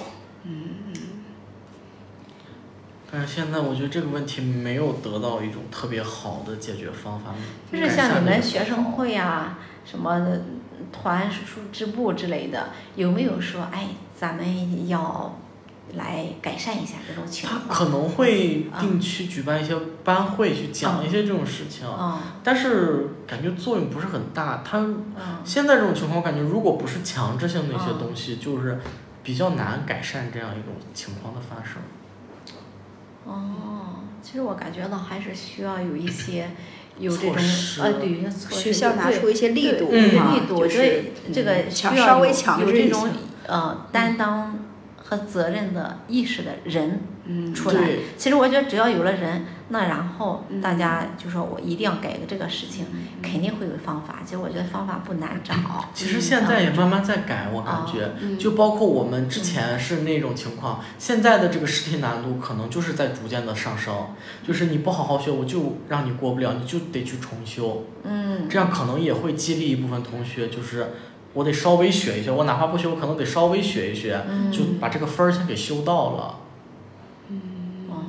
[3.13, 7.35] 但是现在我觉得这个问题没有得到一种特别好的解决方法。
[7.73, 10.27] 就是像你们学生会啊，什么
[10.93, 15.39] 团、书支部之类的，有没有说，哎，咱们要
[15.95, 17.69] 来改善一下这种情他况？
[17.69, 24.63] 可能会啊定期举办一些班会，去讲一些这种事情，啊但是感觉作用不是很大。
[24.65, 24.79] 他
[25.19, 28.81] 啊现在这种情况，我感觉如果不是强制性的一些啊东西，就是
[29.25, 31.83] 比较难改善这样一种情况的发生。
[33.25, 36.51] 哦，其实我感觉到还是需要有一些
[36.99, 37.37] 有这种
[37.81, 42.31] 呃，对，有些措施，学校拿出一些力度对啊力度，就我觉得是这个需要有
[42.61, 43.09] 有这种
[43.47, 44.59] 呃担当
[44.97, 48.01] 和责任的意识的人嗯出来对。
[48.19, 52.85] 其实我觉得只要有了人，那然后嗯大家就说我一定要改个这个事情，
[53.23, 54.17] 肯定会有方法。
[54.25, 55.55] 其实我觉得方法不难找。
[55.95, 63.95] 其实现在也慢慢在改，我感觉，嗯就包括我们之前是那种情况，现在的这个试题难度可能就是在逐渐的上升，
[64.47, 70.89] 就是你不好好学，我就让你过不了，你就得去重修，嗯，这样可能也会激励一部分同学，就是
[71.33, 76.41] 我得稍微学一学，我哪怕不学，我可能得稍微学一学，嗯就把这个分儿先给修到了。
[77.89, 78.05] 哦，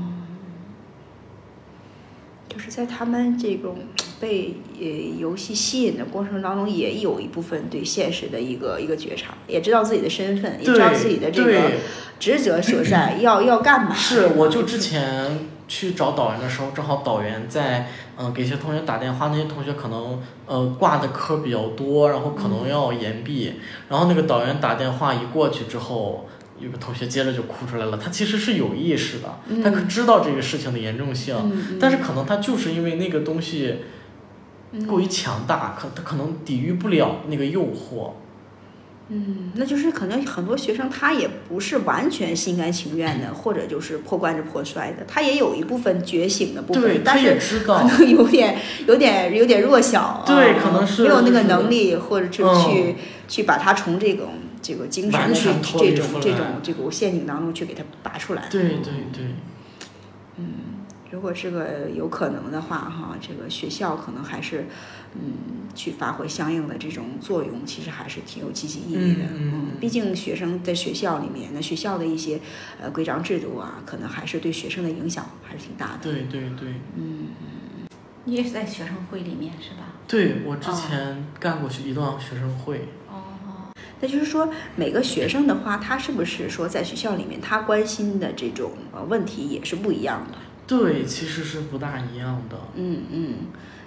[2.50, 3.75] 就是在他们这种
[4.17, 4.88] 被呃
[5.19, 11.71] 游戏吸引的过程当中，也有一部分对现实的一个一个觉察，也知道自己的身份，也知道自己的这个，
[12.17, 13.93] 职责所在， 要要干嘛。
[13.93, 23.53] 是，我就之前去找导员的时候，正好导员在嗯、给一些同学打电话，那些同学可能呃挂的科比较多，然后可能要延毕，
[23.89, 26.25] 然后那个导员打电话一过去之后。
[26.62, 33.78] 有个同学接着就哭出来了，他其实是有意识的，他可知道这个事情的严重性，嗯但是可能他就是因为那个东西
[34.88, 38.12] 过于强大，可他可能抵御不了那个诱惑。
[39.13, 47.80] 嗯，那就是可能很多学生他也不是完全心甘情愿的， 或者就是破罐子破摔的，他也有一部分觉醒的部，分，但他也是知道。
[47.80, 52.56] 可，能有点有点有点弱小，对啊可能是没有那个能力，或者是嗯。
[52.63, 52.95] 去、
[53.28, 54.30] 去把他从这种
[54.62, 55.43] 这个精神完的这
[55.93, 58.47] 种这种这个陷阱当中去给它拔出来。
[58.50, 59.26] 对对对。
[60.38, 60.45] 嗯
[61.12, 64.65] 如果这个有可能的话，哈，这个学校可能还是，
[65.13, 65.34] 嗯，
[65.76, 69.24] 去发挥相应的这种作用，其实还是挺有积极意义的。
[69.24, 72.39] 嗯嗯嗯毕竟学生在学校里面，那学校的一些
[72.82, 76.00] 呃规章制度啊，可能还是对学生的影响还是挺大的。
[76.02, 77.28] 对对对，嗯
[78.24, 79.95] 你也是在学生会里面是吧？
[80.08, 83.00] 对我之前干过一段学生会，哦，
[84.01, 90.37] 那就是说，每个学生的话，他是不是说在学校里面，他关心的这种呃问题也是不一样的？
[90.67, 92.57] 对，其实是不大一样的。
[92.75, 93.35] 嗯嗯，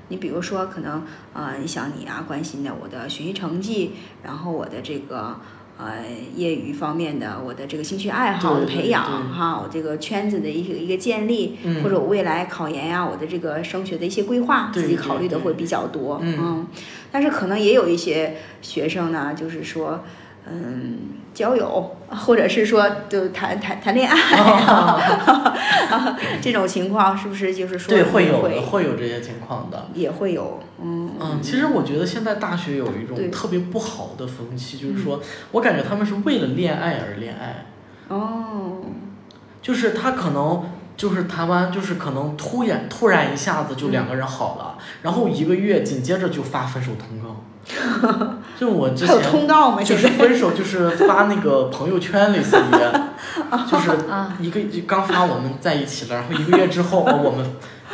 [0.09, 5.41] 你比如说，可能呃，你想你啊，关心的我的学习成绩，然后我的这个
[5.79, 6.05] 呃
[6.37, 16.21] 业余方面的我的这个兴趣爱好的培养哈，我这个圈子的一个一个建立，嗯或者我未来考研呀、我的这个升学的一些规划，自己考虑的会比较多。
[16.23, 16.67] 嗯
[17.11, 20.05] 但是可能也有一些学生呢，就是说。
[20.47, 20.99] 嗯，
[21.33, 29.89] 交友，或者是说就谈谈谈恋爱、啊， 这种情况是不是就是说对，会有会的，会有这些情况的。
[29.95, 35.21] 也会有，嗯嗯，其实我觉得现在大学有一种特别不好的风气，就是说
[35.53, 37.67] 我感觉他们是为了恋爱而恋爱，
[38.09, 38.83] 哦，
[39.63, 47.43] 就是他可能就是谈完，就是可能突然突然一下子就两个人好了，然后一个月紧接着就发分手通告。
[48.59, 49.83] 就我之前通告吗？
[49.83, 52.71] 就是分手，就是发那个朋友圈类似于，
[53.71, 57.45] 就是啊一个就刚发我们在一起了，然后一个月之后，哦， 我们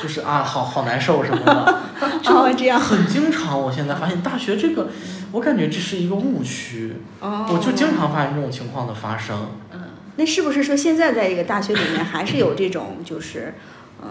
[0.03, 1.81] 就是啊，好好难受什么的。
[2.27, 4.89] 哦，这样很经常，我现在发现大学这个，
[5.33, 6.97] 我感觉这是一个误区。
[7.21, 9.49] 哦，我就经常发现这种情况的发生。
[9.73, 9.81] 嗯，
[10.17, 13.55] 那是不是说现在在一个大学里面还是有这种就是，
[14.03, 14.09] 嗯，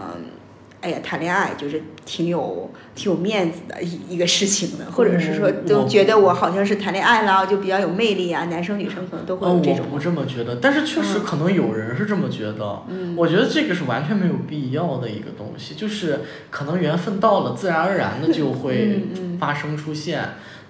[0.80, 9.86] 哎呀，谈恋爱就是挺有挺有面子的一一个事情的，或者是说都觉得我好像是谈恋爱了，就比较有魅力啊，男生女生可能都会呃，有这种。
[9.90, 12.82] 我不这么觉得，但是确实嗯可能有人是这么觉得。
[12.88, 20.22] 嗯，我觉得这个是完全没有必要的一个东西，就是可能缘分到了，自然而然的就 会嗯嗯发生出现。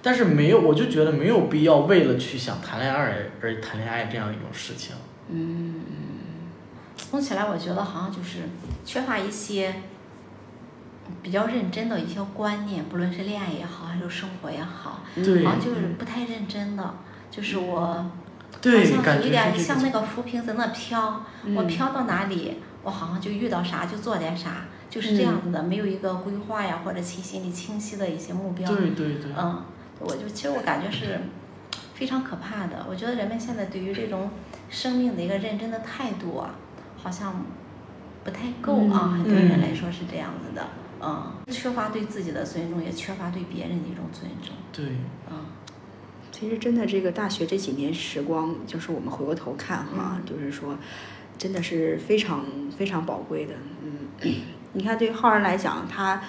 [0.02, 4.96] 但是没有，我就觉得没有必要为了去想谈恋爱而而谈恋爱这样一种事情。
[5.30, 5.74] 嗯
[7.10, 8.38] 总起来我觉得好像就是
[8.84, 9.74] 缺乏一些
[11.22, 16.94] 比较认真的一些观念，不论是恋爱也好，还是生活也好，对好像就是不太认真的。
[17.30, 18.10] 就是我
[18.60, 28.68] 对，好像有一点像那个浮萍在那飘，我嗯飘到哪里，我好像就遇到啥就做点啥，就是这样子的，没有一个规划呀，或者其心里清晰的一些目标。
[28.68, 29.62] 对对对，嗯，
[30.00, 31.20] 我就其实我感觉是
[31.94, 32.84] 非常可怕的。
[32.88, 34.30] 我觉得人们现在对于这种
[34.68, 36.56] 生命的一个认真的态度啊，
[37.00, 37.44] 好像
[38.24, 39.12] 不太够啊。
[39.14, 40.79] 嗯很多人嗯来说是这样子的，嗯，
[41.48, 44.96] 缺乏对自己的尊重，也缺乏对别人的一种尊重，对，
[45.30, 45.36] 嗯。
[46.32, 50.74] 其实真的这个大学这几年时光，就是我们回过头看哈，就是说，
[51.36, 53.52] 真的是非常非常宝贵的。
[53.82, 54.32] 嗯，
[54.72, 56.22] 你看对于浩然来讲，他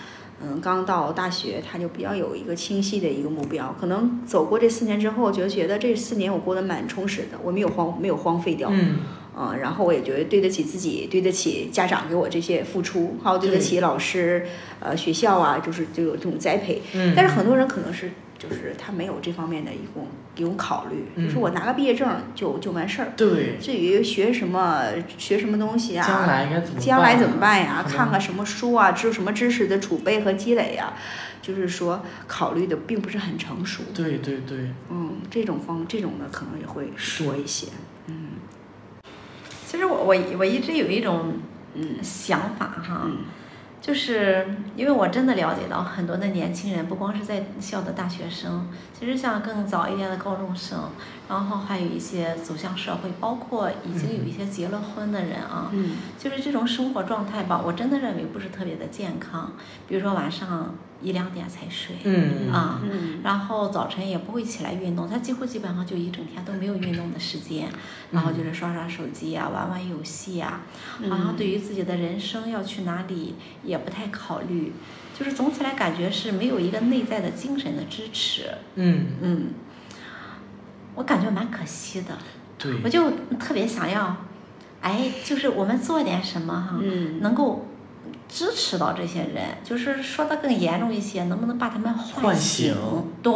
[0.43, 3.73] 嗯刚到大学，他就比较有一个清晰的一个目标。
[3.79, 8.67] 可能走过这四年之后，就觉得这四年我过得蛮充实的，我没有荒没有荒废掉。
[8.69, 8.97] 嗯，
[9.37, 14.45] 嗯，然后我也觉得对得起自己，对得起家长给我这些付出，还有对得起老师、
[14.79, 16.81] 呃学校啊，就是就有这种栽培。
[16.93, 23.13] 嗯但是很多人可能是就是他没有这方面的一种一种考虑，就是嗯我拿个毕业证就就完事儿。
[23.15, 24.83] 对，至于学什么
[25.17, 26.81] 学什么东西啊，将来该怎么办？
[26.85, 27.85] 将来怎么办呀？
[27.87, 30.93] 看看什么书啊，知什么知识的储备和积累呀，
[31.41, 33.83] 就是说考虑的并不是很成熟。
[33.93, 34.57] 对对对，
[34.89, 37.67] 嗯，这种方这种的可能也会是多一些。
[39.71, 41.33] 嗯其实我我我一直有一种
[41.75, 42.03] 嗯。
[42.03, 43.19] 想法哈，嗯。
[43.79, 50.89] 就是因为我真的了解到很多的年轻人，不光是在校的大学生，其实像更早一点的高中生，
[51.27, 55.95] 然后还有一些走向社会，包括已经有一些结了婚的人啊，嗯。
[56.19, 59.53] 就是这种生活状态吧，我真的认为不是特别的健康。
[59.87, 62.51] 比如说晚上一两点才睡，嗯。
[62.51, 63.19] 啊，嗯。
[63.23, 67.69] 然后早晨也不会起来运动，他几乎基本上就一整天都没有运动的时间，
[68.11, 70.61] 然后就是刷刷手机呀、玩玩游戏呀、
[71.09, 74.73] 好像对于自己的人生要去哪里也不太考虑，
[75.17, 79.47] 就是总体来感觉是没有一个内在的精神的支持，嗯，嗯，
[80.95, 82.17] 我感觉蛮可惜的，
[82.57, 84.17] 对，我就特别想要，
[84.81, 87.19] 哎，就是我们做点什么哈，嗯。
[87.21, 87.67] 能够
[88.27, 92.73] 支持到这些人，就是说的更严重一些，能不能把他们唤醒？
[92.73, 92.75] 醒
[93.21, 93.33] 对，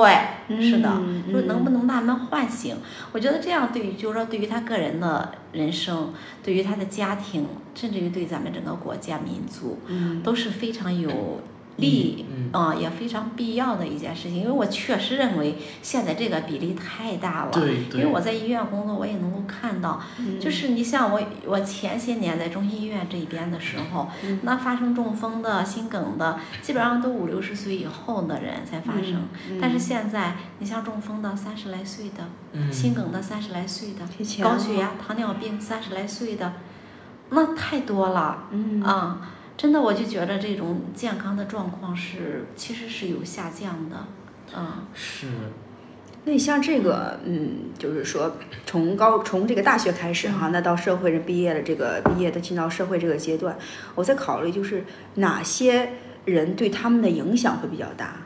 [0.61, 2.75] 是的，嗯就是能不能把他们唤醒？
[3.11, 11.41] 我觉得这样对于，就是说对于他个人的人生，对于他的家庭，甚至于对咱们整个国家民族，嗯都是非常有
[11.77, 14.37] 利嗯啊、也非常必要的一件事情。
[14.37, 17.51] 因为我确实认为现在这个比例太大了。
[17.51, 29.27] 对对因为我在医院工作，我也能够看到，嗯就是你像我，我前些年在中心医院这边的时候，嗯那发生中风的、心梗的，基本上都五六十岁以后的人才发生。
[29.49, 36.53] 嗯但是现在，你像中风的三十来岁的，嗯心梗的三十来岁的，提前高血压、糖尿病三十来岁的，
[37.31, 38.43] 那太多了。
[38.51, 39.19] 嗯啊，
[39.57, 44.05] 真的，我就觉得这种健康的状况是其实是有下降的，
[44.55, 45.27] 嗯，是，
[46.25, 53.57] 那你像这个，嗯，就是说从高从这个大学开始哈，那到社会人毕业了，这个毕业的进到社会这个阶段，
[53.95, 54.83] 我在考虑就是
[55.15, 55.93] 哪些
[56.25, 58.17] 人对他们的影响会比较大。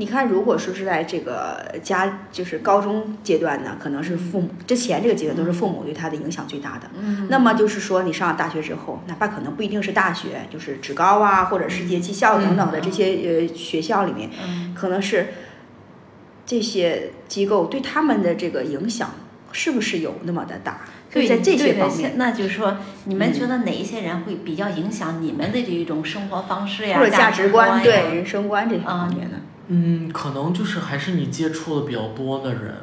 [0.00, 6.88] 你看，如果说是在这个家，就是高中阶段呢，可能是父母之前这个阶段都是父母对他的影响最大的。
[6.96, 13.06] 嗯那么就是说，你上了大学之后，哪怕可能不一定是大学，就是职高啊，或者世界技校等等的这些
[13.40, 15.28] 呃学校里面，嗯可能是
[16.46, 19.10] 这些机构对他们的这个影响
[19.50, 20.82] 是不是有那么的大？
[21.10, 29.36] 所以，在这些方面，那就是说，你们嗯觉得哪一些人会比较影响你们的这一种生活方式呀、或者价值观、对人生观这些方面呢。
[29.38, 29.42] 嗯，
[30.12, 32.74] 可能就是还是你接触的比较多的人，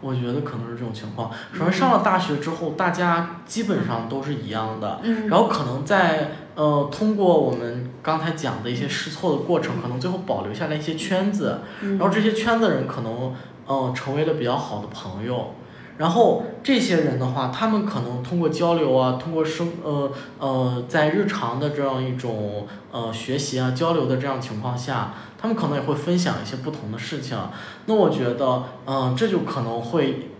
[0.00, 1.30] 我觉得可能是这种情况。
[1.52, 13.34] 首先上了大学之后，大家基本上都是一样的，嗯然后可能在呃通过我们刚才讲的一些试错的过程，可能最后保留下来一些圈子，嗯然后这些圈子人可能
[13.66, 15.54] 呃成为了比较好的朋友，
[15.96, 27.38] 然后这些人的话，他们可能通过交流啊，通过生呃呃，在日常的这样一种呃学习啊交流的这样情况下，他们可能也会分享一些不同的事情。
[27.86, 30.30] 那我觉得，嗯，这就可能会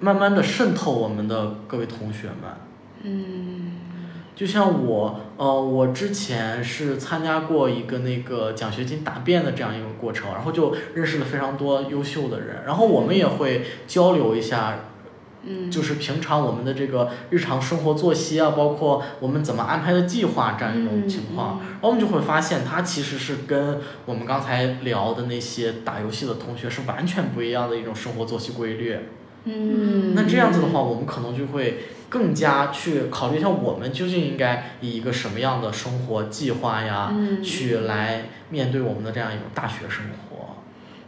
[0.00, 2.50] 慢慢的渗透我们的各位同学们。
[3.04, 3.76] 嗯，
[4.34, 14.80] 就像我，呃，我之前是参加过一个那个奖学金答辩的这样一个过程，然后就认识了非常多优秀的人，然后我们也会交流一下。
[15.48, 28.96] 嗯，就是平常我们的这个日常生活作息啊，包括我们怎么安排的计划这样一种情况，然后我们就会发现，它其实是跟我们刚才聊的那些打游戏的同学是完全不一样的一种生活作息规律。
[29.44, 40.56] 嗯，那这样子的话，我们可能就会更加去考虑一下，我们究竟应该以一个什么样的生活计划呀，去来面对我们的这样一种大学生活。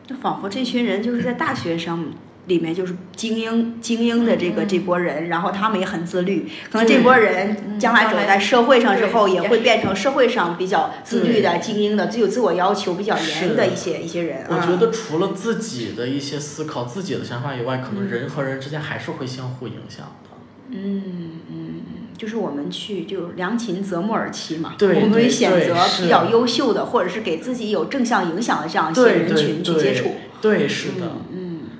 [0.07, 2.13] 就仿佛这群人就是在大学生。
[2.49, 14.45] 里面就是精英精英的这个这波人，然后他们也很自律，可能这波人将来走在社会上之后，也会变成社会上比较自律的精英的，最有自我要求比较严的一些一些人。
[14.49, 20.31] 我觉得除了自己的一些思考、自己的想法以外，可能人和人之间还是会相互影响的。
[20.71, 21.81] 嗯嗯，
[22.17, 30.13] 就是我们去就良禽择木而栖嘛，我们会选择比较优秀的，或者是给自己有正向影响的这样一些人群去接触。
[30.41, 31.13] 对，是的。
[31.33, 31.38] 嗯。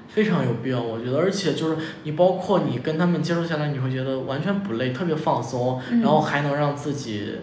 [0.09, 7.37] 非常有必要，我觉得，而且就是你，包括你跟他们接触下来，你会觉得完全不累，特别放松，然后还能让自己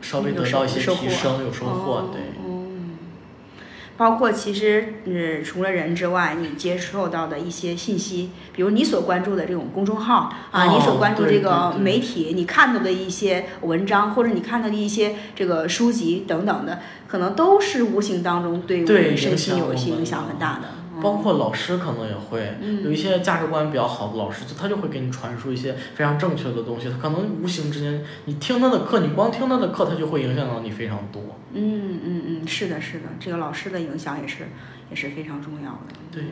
[0.00, 2.20] 稍微得到一些提升，有收获，对。
[2.44, 2.98] 嗯，
[3.96, 20.81] 包括其实，嗯，除了人之外，你接受到的一些信息，比如你所关注的这种公众号啊，你所关注这个媒体，你看到的一些文章，或者你看到的一些这个书籍等等的，可能都是无形当中对我们身心有一些影响很大的。
[21.02, 26.88] 包括老师可能也会有一些价值观比较好的老师，就他就会给你传输一些非常正确的东西。
[26.88, 31.20] 他可能无形之间，你听他的课，你光听他的课，他就会影响到你非常多。
[31.52, 34.48] 嗯嗯嗯，是的，是的，这个老师的影响也是
[34.88, 35.94] 也是非常重要的。
[36.12, 36.22] 对，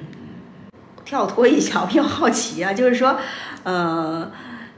[1.04, 3.18] 跳脱一下，我比较好奇啊，就是说，
[3.64, 4.30] 呃，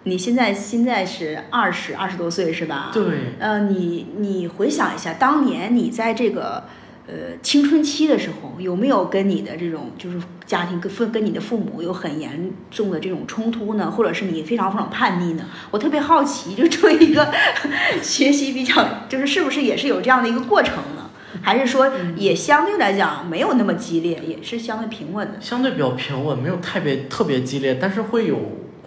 [0.05, 2.91] 你现在现在是二十二十多岁是吧？
[2.93, 3.35] 对。
[3.39, 6.65] 呃，你你回想一下，当年你在这个。
[7.07, 13.91] 呃，青春期的时候有没有跟你的这种就是家庭跟父跟你的父母有很严重的这种冲突呢？
[13.91, 15.45] 或者是你非常非常叛逆呢？
[15.73, 17.29] 我特别好奇，就作为一个
[18.01, 21.11] 学习比较，就是是不是也是有这样的一个过程呢？
[21.43, 25.41] 还是说也相对来讲没有那么激烈，也是相对平稳的？
[25.41, 28.39] 相对比较平稳，没有特别特别激烈，但是会有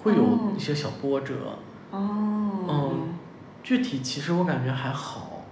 [0.04, 1.34] 会有一些小波折。
[1.92, 2.00] 哦。
[2.70, 3.10] 嗯，
[3.62, 5.44] 具体其实我感觉还好。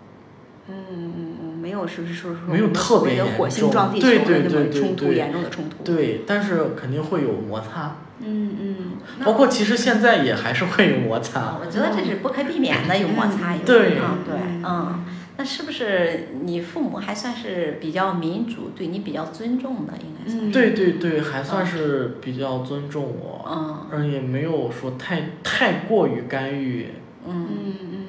[0.69, 1.22] 嗯。
[1.63, 5.81] 没有，是不是说说没有特别的火星撞地球的那么冲突，严重的冲突。
[5.85, 7.95] 对，但是肯定会有摩擦。
[8.19, 8.75] 嗯嗯。
[9.23, 11.57] 包括其实现在也还是会有摩擦。
[11.61, 13.55] 我觉得这是不可避免的，有摩擦。
[13.65, 13.97] 对。
[13.97, 15.05] 嗯，对，嗯，
[15.37, 20.51] 那是不是你父母还算是比较民主，对你比较尊重的，应该算？
[20.51, 23.45] 对对对，还算是比较尊重我。
[23.49, 23.87] 嗯。
[23.89, 26.89] 而也没有说太太过于干预。
[27.25, 27.99] 嗯嗯嗯。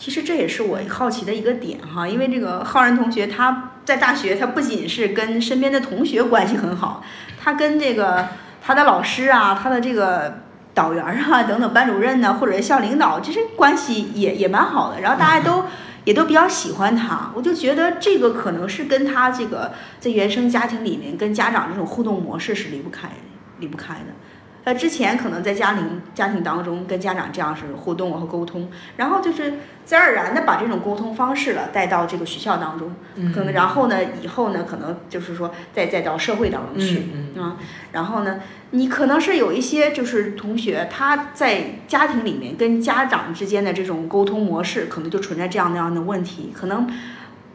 [0.00, 7.04] 其实这也是我好奇的一个点哈，因为这个浩然同学他在大学，他不仅是跟身边的同学关系很好，
[7.38, 8.26] 他跟这个
[8.62, 10.38] 他的老师啊，他的这个
[10.72, 15.02] 导员啊等等班主任呢，或者是校领导，其实关系也也蛮好的。
[15.02, 15.64] 然后大家都
[16.04, 23.10] 也都比较喜欢他，我就觉得这个可能是跟他这个在原生家庭里面跟家长这种互动模式是离不开
[23.58, 24.14] 离不开的。
[24.62, 29.54] 呃，之前可能在家庭家庭当中跟家长这样是互动和沟通，然后就是
[29.86, 32.94] 自然而然的把这种沟通方式了带到这个学校当中，
[33.32, 37.08] 可能然后呢以后呢可能就是说再再到社会当中去
[37.40, 37.56] 啊，
[37.92, 38.40] 然后呢
[38.72, 46.86] 你可能是有一些就是同学他在家庭里面跟家长之间的这种沟通模式可能就存在这样那样的问题，可能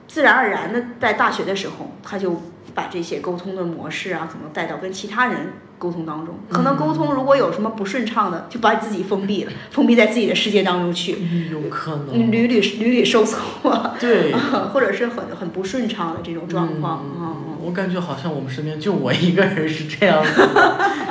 [0.07, 2.41] 自然而然的在大学的时候他就
[2.73, 5.53] 把这些沟通的模式啊可能带到跟其他人。
[5.77, 11.17] 沟通当中，可能沟通如果有什么不顺畅的，就把自己封闭了，封闭在自己的世界当中去，
[11.51, 12.31] 有可能。
[12.31, 14.33] 屡屡屡屡受挫，对，
[14.73, 17.35] 或者是很很不顺畅的这种状况啊。
[17.61, 20.47] 我感觉好像我们身边就我一个人是这样子，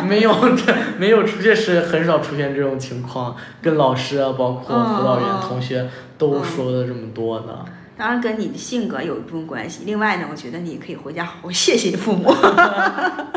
[0.08, 7.64] 没有这 没有出现是很少出现这种情况，跟老师啊，包括辅导员同学都说的这么多呢。
[7.96, 12.28] 当然跟你的性格有一部分关系，另外呢，我觉得你可以回家好好谢谢父母，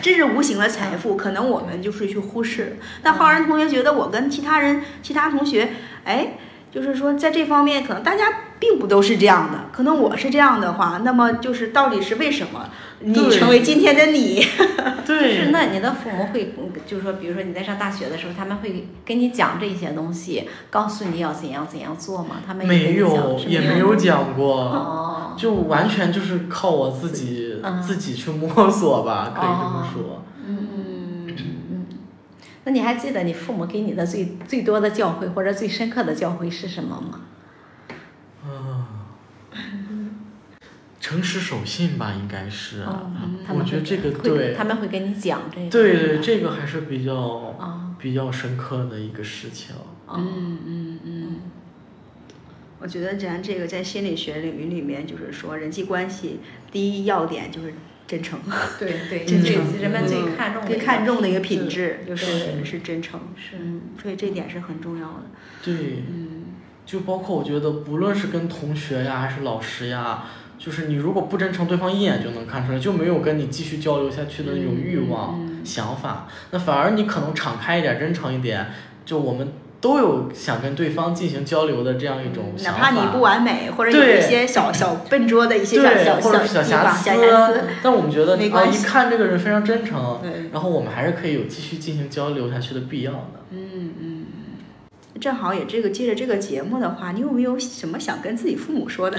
[0.00, 2.78] 这是无形的财富，可能我们就是去忽视。
[3.02, 5.70] 但浩然同学觉得我跟其他人、其他同学，
[6.04, 6.38] 哎，
[6.72, 8.24] 就是说在这方面，可能大家
[8.58, 9.66] 并不都是这样的。
[9.72, 12.70] 可能我是这样的话，那么就是到底是为什么
[13.00, 14.42] 你成为今天的你？
[15.06, 22.36] 对是，那你的父母会，嗯就是说，比如说你在上大学的时候，他们会跟你讲这些东西，告诉你要怎样怎样做吗？
[22.46, 30.24] 他们也没有，也没有讲过，哦，就完全就是靠我自己、嗯自己去摸索吧，可以这么哦说。
[30.46, 30.86] 嗯嗯。
[32.64, 37.20] 那你还记得你父母给你的最最多的教诲或者最深刻的教诲是什么吗？
[41.00, 42.84] 诚实守信吧，应该是。
[43.48, 45.70] 我觉得这个对，他们会跟你讲这个。
[45.70, 49.74] 对对，这个还是比较、哦比较深刻的一个事情。
[50.08, 51.36] 嗯嗯嗯。
[52.78, 56.38] 我觉得咱这个在心理学领域里面，就是说人际关系
[56.70, 57.74] 第一要点就是
[58.06, 58.38] 真诚。
[58.78, 65.22] 对 对，真最诚人们最看重的最一个看重的一个品品质就是是真诚，是嗯，所以这点是很重要的。
[65.64, 66.44] 对，嗯
[66.86, 70.24] 就包括我觉得，不论是跟同学呀，还是老师呀，
[70.58, 76.26] 就是你如果不真诚，对方一眼就能看出来，就没有跟你继续交流下去的那种欲望、想法。
[76.50, 78.66] 那反而你可能敞开一点，真诚一点，
[79.04, 82.80] 就我们都有想跟对方进行交流的这样一种哪想法。
[82.80, 87.10] 哪怕你不完美，或者有一些小小笨拙的一些小对，小或者小瑕疵
[87.80, 93.44] 但我们觉得啊，一看这个人非常真诚，对，然后我们还是可以有继续进行交流下去的必要的。
[93.52, 94.26] 嗯嗯嗯。
[95.20, 99.18] 正好也这个借着这个节目的话，你有没有什么想跟自己父母说的？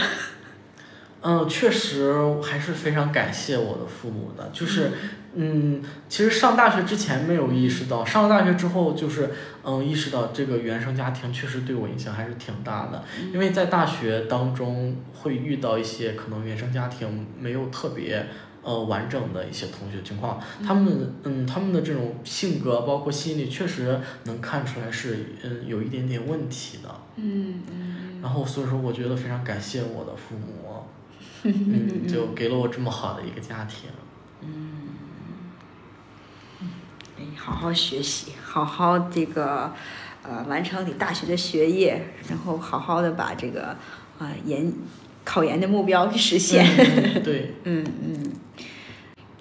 [1.22, 4.92] 嗯，确实还是非常感谢我的父母的，就是，
[5.36, 9.32] 嗯，其实上大学之前没有意识到，上了大学之后就是，
[9.64, 13.04] 嗯，意识到这个原生家庭确实对我影响还是挺大的，
[13.34, 18.26] 因为在大学当中会遇到一些可能原生家庭没有特别。
[18.62, 26.90] 呃，完整的一些同学情况，他们嗯，他们的这种性格，包括心理，确实能看出来是嗯有一点点问题的。
[27.16, 30.84] 嗯嗯然后所以说，我觉得非常感谢我的父母，
[31.44, 33.90] 嗯，就给了我这么好的一个家庭。
[34.42, 34.50] 嗯
[37.18, 39.74] 哎，好好学习，好好这个
[40.24, 43.76] 呃完成你大学的学业，然后好好的把这个
[44.18, 44.72] 啊、研
[45.24, 46.66] 考研的目标去实现。
[46.66, 48.32] 嗯对， 嗯嗯。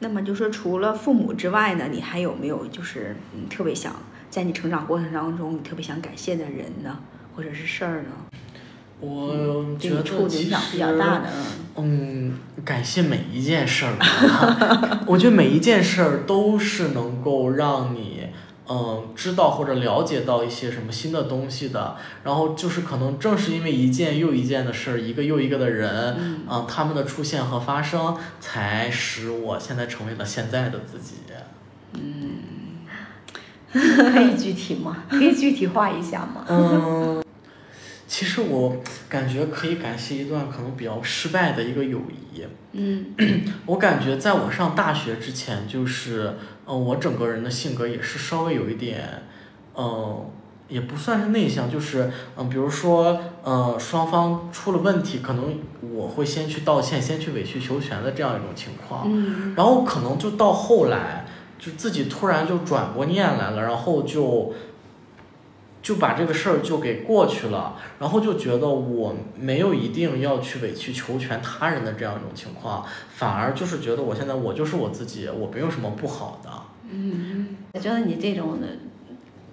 [0.00, 3.96] 那么就说除了父母之外呢，你还有没有就是嗯特别想
[4.30, 7.00] 在你成长过程当中你特别想感谢的人呢，
[7.34, 8.10] 或者是事儿呢？
[9.00, 11.24] 我对觉得影响比较大的。
[11.76, 12.34] 嗯，
[12.64, 15.00] 感谢每一件事儿吧。
[15.06, 18.22] 我觉得每一件事儿都是能够让你，
[18.68, 21.96] 嗯，知道或者了解到一些什么新的东西的。
[22.24, 31.14] 然后就是可能正是因为一件又一件的事儿，一个又一个的人，嗯他们的出现和发生，才使我现在成为了现在的自己。
[31.94, 32.38] 嗯
[33.72, 34.96] 可以具体吗？
[35.08, 36.44] 可以具体化一下吗？
[36.48, 37.22] 嗯，
[38.08, 38.76] 其实我
[39.08, 42.42] 感觉可以感谢一段可能比较失败的一个友谊。
[42.72, 43.14] 嗯
[43.66, 46.34] 我感觉在我上大学之前，就是，
[46.66, 49.22] 嗯、我整个人的性格也是稍微有一点，
[49.76, 50.26] 嗯、
[50.68, 55.58] 也不算是内向，就是，嗯、比如说，呃，双方出了问题，可能
[55.92, 59.04] 我会先去道歉，先去委曲求全的这样一种情况。
[59.06, 61.26] 嗯然后可能就到后来，
[61.58, 64.52] 就自己突然就转过念来了，然后就
[65.88, 72.84] 就把这个事儿就给过去了，然后就觉得我没有一定要去委曲求全他人的这样一种情况，
[73.16, 76.50] 反而就是觉得我现在我就是我自己，我没有什么不好的。
[76.92, 77.56] 嗯。
[77.72, 78.66] 我觉得你这种的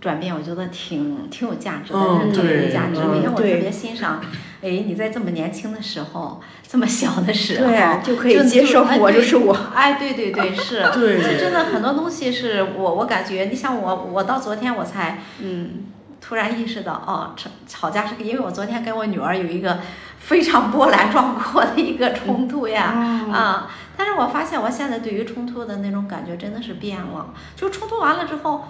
[0.02, 4.22] 转变，我觉得挺挺有价值的，嗯特别有价值因为我特别欣赏，
[4.62, 9.54] 哎，你在这么年轻的时候，这么小的时候，对啊就可以接受我就是我。
[9.74, 11.22] 哎，对对对， 是，对。
[11.22, 15.86] 是真的很多东西是我我感觉，你像我我到昨天我才嗯
[16.26, 19.80] 突然意识到，哦，吵吵架是因为我昨天跟我女儿有一个
[20.18, 28.66] 非常波澜壮阔的一个冲突呀，嗯啊，但是我发现我现在对于冲突的那种感觉真的是变了，就冲突完了之后。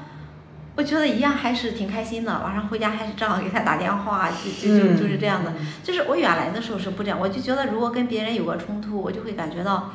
[0.78, 5.53] 我觉得一样还是挺开心的，晚上回家还是正好给他打电话，就就就嗯就是这样的。
[5.82, 9.93] 就是我原来的时候是不这样，我就觉得如果跟别人有个冲突，我就会感觉到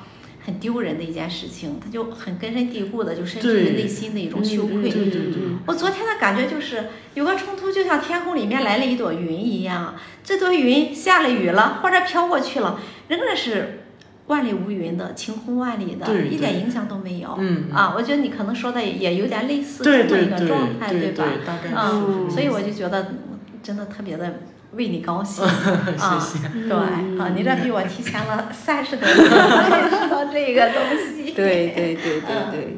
[0.51, 4.83] 很丢人的一件事情，他就很根深蒂固的就深植于内心的一种羞愧。
[4.83, 9.95] 对对对我昨天的感觉就是有个冲突，就像天空里面来了一朵云一样，
[10.25, 13.83] 这朵云下了雨了，或者飘过去了，仍然是
[14.27, 17.37] 万里无云的，晴空万里的，一点影响都没有。
[17.39, 21.25] 嗯啊，我觉得你可能说的也有点类似这么一个对对状态，对吧？
[21.47, 23.15] 大概嗯，所以我就觉得
[23.63, 24.41] 真的特别的
[24.73, 25.51] 为你高兴谢
[26.03, 26.19] 啊。
[26.19, 26.49] 谢。
[26.69, 26.77] 对
[27.19, 30.77] 啊，你这比我提前了三十多年才知道这个东
[31.15, 31.33] 西。
[31.33, 32.77] 对对对对对，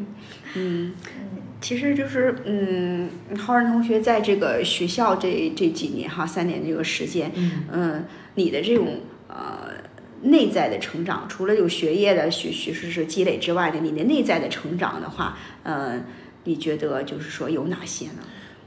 [0.54, 0.92] 嗯，
[1.60, 9.68] 其实就是，嗯，浩然同学在这个学校这这几年哈，三年这个时间，嗯嗯，你的这种呃
[10.22, 16.00] 内在的成长，除了有学业的学学识是积累之外的，你的内在的成长的话，呃，
[16.44, 18.22] 你觉得就是说有哪些呢？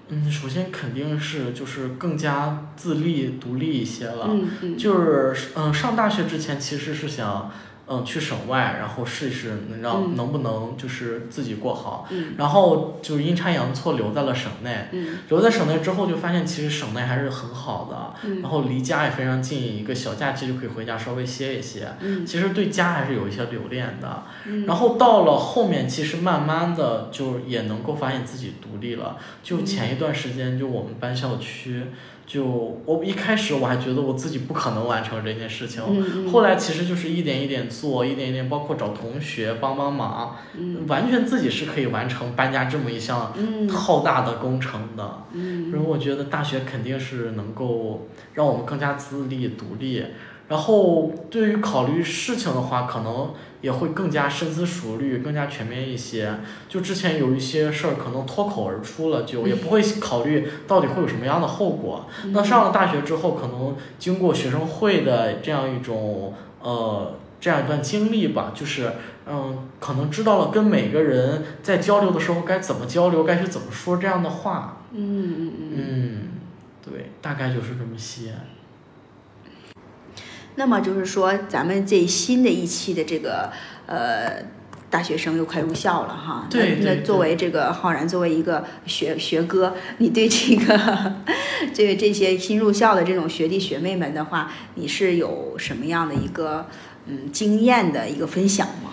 [0.10, 4.28] 嗯，首先肯定是就是更加自立独立一些了。
[4.30, 7.52] 嗯嗯，就是嗯，上大学之前其实是想
[7.88, 12.08] 嗯去省外，然后试一试能让、嗯能不能就是自己过好。
[12.10, 21.88] 嗯然后就是阴差阳错留在了省内，嗯留在省内之后就发现其实省内还是很好的，嗯然后离家也非常近，一个小假期就可以回家稍微歇一歇。
[22.02, 24.24] 嗯其实对家还是有一些留恋的。
[24.46, 29.18] 嗯，然后到了后面，其实慢慢的就也能够发现自己独立了。
[29.44, 31.84] 就前一段时间，就我们搬校区，
[32.26, 35.84] 就我一开始我还觉得我自己不可能完成这件事情，
[36.32, 40.86] 后来其实就是一点一点做，一点一点，包括找同学帮帮忙，嗯。
[40.88, 43.70] 完全自己是可以完成搬家这么一项嗯。
[43.70, 45.24] 浩大的工程的。
[45.34, 45.72] 嗯。
[45.72, 50.04] 然后我觉得大学肯定是能够让我们更加自立独立，
[50.48, 53.34] 然后对于考虑事情的话，可能
[53.66, 56.38] 也会更加深思熟虑，更加全面一些。
[56.70, 62.06] 就之前有一些事儿可能脱口而出了，就也不会考虑到底会有什么样的后果。
[62.26, 68.92] 那上了大学之后，可能经过学生会的这样一种呃这样一段经历吧，就是
[69.26, 74.84] 嗯，可能知道了跟每个人在交流的时候该怎么交流，该去怎么说这样的话。
[74.92, 75.72] 嗯嗯嗯。
[75.74, 76.28] 嗯，
[76.86, 78.34] 对，大概就是这么些。
[80.56, 83.52] 那么就是说，咱们这新的一期的这个
[83.86, 84.44] 呃
[84.90, 86.48] 大学生又快入校了哈。
[86.50, 91.14] 对对那那作为这个浩然，作为一个学学哥，你对这个
[91.74, 96.68] 这个这些新入校的这种学弟学妹们的话，你是有什么样的一个
[97.08, 98.92] 嗯经验的一个分享吗？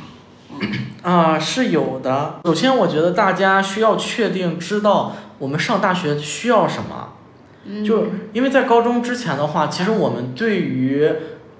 [1.02, 2.40] 啊、是有的。
[2.44, 7.14] 首先，我觉得大家需要确定知道我们上大学需要什么。
[7.64, 11.08] 嗯就因为在高中之前的话，其实我们对于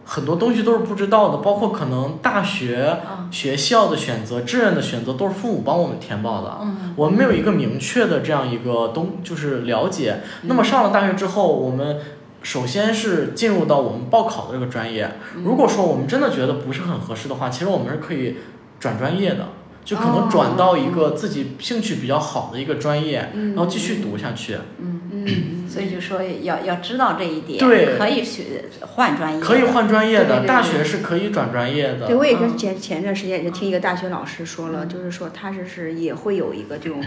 [0.05, 3.29] 很多东西都是不知道的，包括可能大学嗯。
[3.33, 6.59] 学校的选择、志愿的选择都是父母帮我们填报的。
[6.61, 6.93] 嗯。
[6.97, 10.21] 我们没有一个明确的这样一个东，就是了解。
[10.43, 11.99] 那么上了大学之后，我们
[12.43, 15.13] 首先是进入到我们报考的这个专业。
[15.45, 18.37] 如果说我们真的觉得不是很合适的话，其实我们是可以
[18.79, 19.49] 转专业的，
[19.85, 24.59] 就可能转到一个自己兴趣比较好的一个专业，然后继续读下去。
[24.79, 27.97] 嗯，嗯所以就说要要知道这一点，对。
[27.97, 32.07] 可以学换专业，可以换专业的，对对对大学是可以转专业的。
[32.07, 37.03] 对，我也是嗯前前段时间也是听一个大学老师说了，就是说他是是也会有一个这种，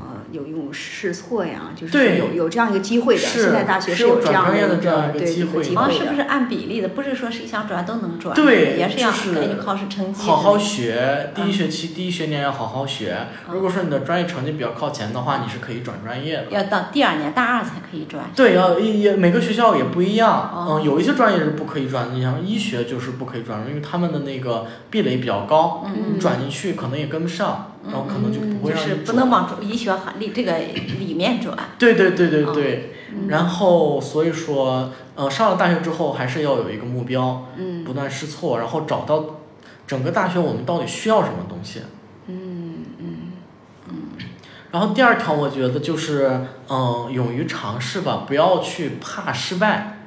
[0.00, 3.20] 呃，有一种试错呀，就是有有这样一个机会的。
[3.20, 5.98] 现在大学是有有这样转专业的一这样一个对机会机啊，会的。
[5.98, 6.88] 是不是按比例的？
[6.88, 10.22] 不是说谁想转都能转，对也是要就是根据考试成绩。
[10.22, 13.14] 好好学，第一嗯学期、第一学年要好好学。
[13.52, 16.46] 如果说你的专业成绩比较靠前的话，你是可以转专业的。
[16.50, 18.24] 要到第二年大二才可以转。
[18.34, 29.06] 对，要也也每个学校也不一样，哦嗯，有一些专业是不可以转的，你像医学就是不可以转，因为他们的那个壁垒比较高，嗯你转进去可能也跟不上，然后可能就不会就是让你转。
[29.06, 30.58] 不能往医学行里这个
[30.98, 31.56] 里面转。
[31.78, 39.24] 对对对对哦对，嗯然后所以说，呃，上了大学之后还是要有一个目标，嗯不断试错，然后找到
[39.86, 41.80] 整个大学我们到底需要什么东西。
[42.26, 43.16] 嗯嗯
[44.70, 49.99] 然后第二条，我觉得就是，嗯、勇于尝试吧，不要去怕失败。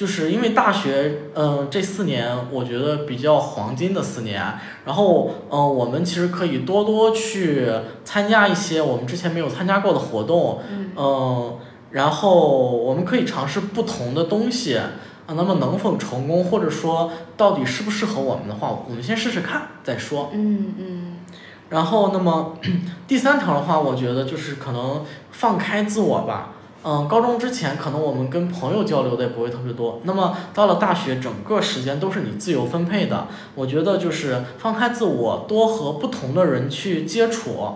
[0.00, 4.42] 就是因为大学，嗯、这四年我觉得比较黄金的四年。
[4.86, 7.68] 然后，嗯、我们其实可以多多去
[8.02, 11.58] 参加一些我们之前没有参加过的活动，嗯嗯、
[11.90, 14.78] 然后我们可以尝试不同的东西。
[15.26, 20.30] 啊，那么能否成功，或者说到底适不适合我们的话，我们先试试看再说。
[20.32, 21.16] 嗯嗯
[21.68, 22.56] 然后，那么
[23.06, 26.54] 第三条的话，我觉得就是可能放开自我吧。
[26.82, 33.28] 嗯，高中之前可能我们跟朋友交流的也不会特别多，那么到了大学，整个时间都是你自由分配的。
[33.54, 37.74] 我觉得就是放开自我，多和不同的人去接触。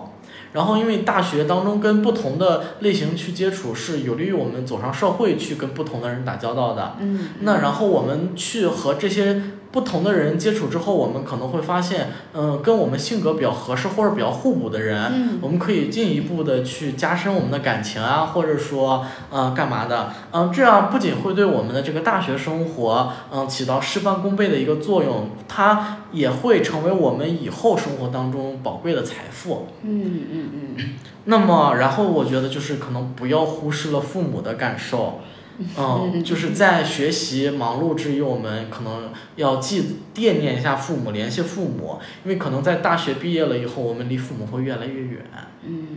[0.53, 6.95] 然后，因为大学当中跟不同的类型去接触，是有利于我们走上社会，去跟不同的人打交道的。
[7.01, 9.41] 嗯，那然后我们去和这些
[9.75, 20.13] 不同的人接触之后，我们可能会发现，嗯、跟我们性格比较合适或者比较互补的人，嗯我们可以进一步的去加深我们的感情啊，或者说，呃，干嘛的？
[20.31, 29.67] 嗯、这样不仅会对我们的这个大学生活，嗯、起到事半功倍的一个作用，它也会成为我们以后生活当中宝贵的财富。
[29.81, 30.85] 嗯嗯嗯
[31.25, 35.19] 那么，然后我觉得就是可能不要忽视了父母的感受，
[35.77, 45.25] 嗯，就是在学习忙碌之余，我们可能要记惦念一下父母，联系父母，因为可能在大学毕业了以后，我们离父母会越来越远。
[45.65, 45.87] 嗯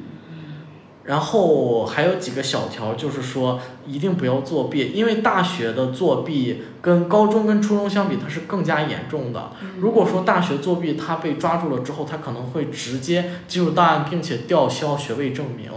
[1.05, 9.53] 然后还有几个小条，就是说一定不要作弊，因为大学的作弊跟高中跟初中相比，它是更加严重的。
[9.81, 15.71] 如果说大学作弊，他被抓住了之后，他可能会直接进入档案，并且吊销学位证明，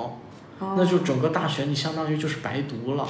[0.76, 3.08] 那就整个大学你相当于就是白读了。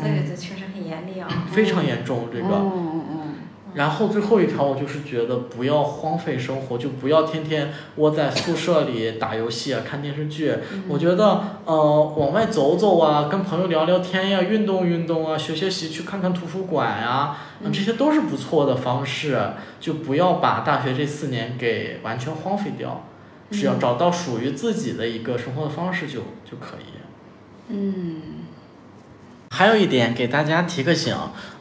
[0.00, 1.28] 哦，这个这确实很严厉啊。
[1.50, 2.48] 非常严重这个。
[2.48, 2.72] 嗯
[3.10, 3.34] 嗯
[3.72, 10.52] 然后最后一条，我就是觉得不要荒废生活，就不要天天窝在宿舍里打游戏啊、看电视剧。
[10.88, 17.36] 我觉得，呃，往外走走啊，跟朋友聊聊天呀，运动运动啊，学学习，去看看图书馆呀，
[17.72, 19.38] 这些都是不错的方式。
[19.78, 23.04] 就不要把大学这四年给完全荒废掉，
[23.52, 26.98] 只要找到属于自己的一个生活的方式就就可以。
[27.68, 28.16] 嗯
[29.52, 31.14] 还有一点给大家提个醒，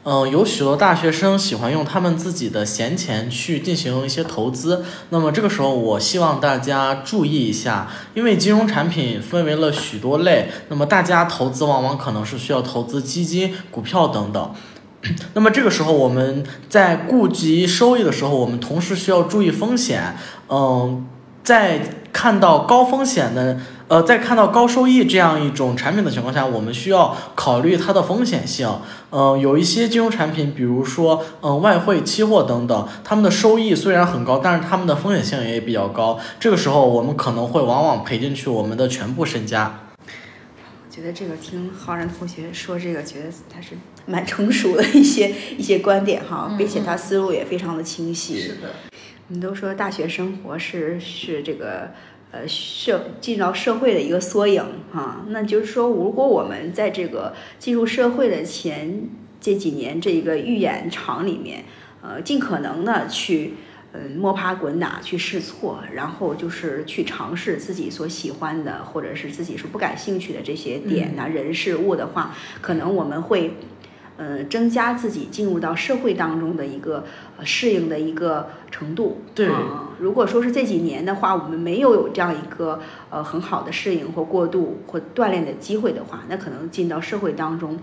[0.03, 4.85] 嗯、有许多大学生喜欢用他们自己的闲钱去进行一些投资。
[5.09, 14.53] 那么这个时候，我希望大家注意一下，因为金融产品分为了许多类，那么大家投资往往可能是需要投资基金、股票等等。
[15.33, 20.15] 那么这个时候，我们在顾及收益的时候，我们同时需要注意风险。
[20.47, 21.07] 嗯，
[21.43, 21.81] 在
[22.13, 23.59] 看到高风险的，
[23.89, 28.69] 呃，在看到高收益这样一种产品的情况下，我们需要考虑它的风险性。
[29.09, 36.19] 嗯、有一些金融产品，比如说嗯、外汇、期货等等，他们的收益虽然很高，但是他们的风险性也比较高。
[36.39, 39.79] 这个时候，我们可能会往往赔进去我们的全部身家。
[40.05, 43.69] 我觉得这个听浩然同学说这个，觉得他是
[44.05, 48.39] 蛮成熟的一些一些观点哈，并且他思路也非常的清晰。
[48.39, 48.69] 是的。
[49.29, 51.91] 我们都说大学生活是是这个
[52.31, 59.09] 呃社进到社会的一个缩影哈，那就是说，如果我们在这个进入社会的前
[59.39, 61.63] 这几年这一个预演场里面，
[62.01, 63.53] 呃，尽可能的去。
[63.91, 73.55] 嗯，摸爬滚打去试错，然后就是去尝试自己所喜欢的，或者是自己是不感兴趣的这些点呐、人事物的话，可能我们会，
[74.19, 77.05] 呃，增加自己进入到社会当中的一个
[77.37, 79.21] 呃适应的一个程度。
[79.33, 87.79] 对嗯如果说是这几年的话，我们没有有这样一个呃很好的适应或过渡或锻炼的机会的话，那可能进到社会当中，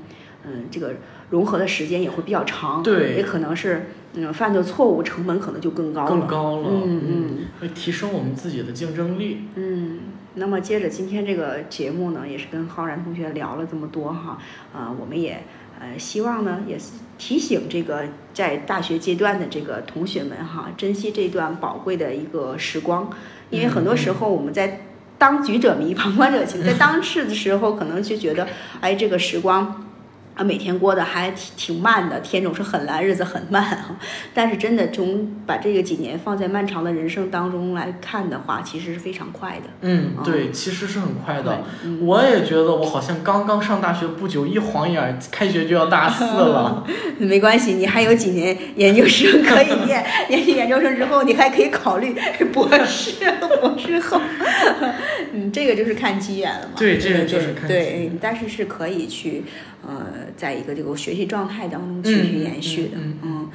[0.46, 0.92] 嗯，这个
[1.30, 2.82] 融合的时间也会比较长。
[2.82, 6.10] 对也可能是嗯犯的错误成本可能就更高了。
[6.10, 9.40] 更高了，嗯嗯会提升我们自己的竞争力。
[9.56, 9.98] 嗯，
[10.34, 14.38] 那么接着今天这个节目呢，也是跟浩然同学聊了这么多哈，
[14.74, 15.42] 啊、我们也
[15.80, 23.10] 呃希望呢，也是提醒这个在大学阶段的这个同学们哈，珍惜这段宝贵的一个时光，
[23.50, 24.82] 因为很多时候我们在
[25.18, 28.46] 当局者迷，旁观者清，在当事的时候可能就觉得，
[28.80, 29.85] 哎，这个时光。
[30.36, 33.98] 啊，每天过得还挺挺慢的，天总是很蓝，日子很慢啊。
[34.34, 39.70] 但是真的从把这个几年放在漫长的人生当中来看的话，其实是非常快的。
[39.80, 41.62] 嗯，对，其实是很快的。
[42.00, 46.86] 我也觉得我好像刚刚上大学不久，一晃眼开学就要大四了。
[47.18, 52.14] 没关系，你还有几年 研究生可以念，念进研究生之后，你还可以考虑
[52.52, 54.20] 博士、博士后。
[55.32, 56.74] 嗯，这个就是看机缘了嘛。
[56.76, 59.44] 对这个就是看机对缘，但是是可以去
[59.86, 62.98] 呃，在一个这个学习状态当中继嗯续延续的。
[62.98, 63.50] 嗯嗯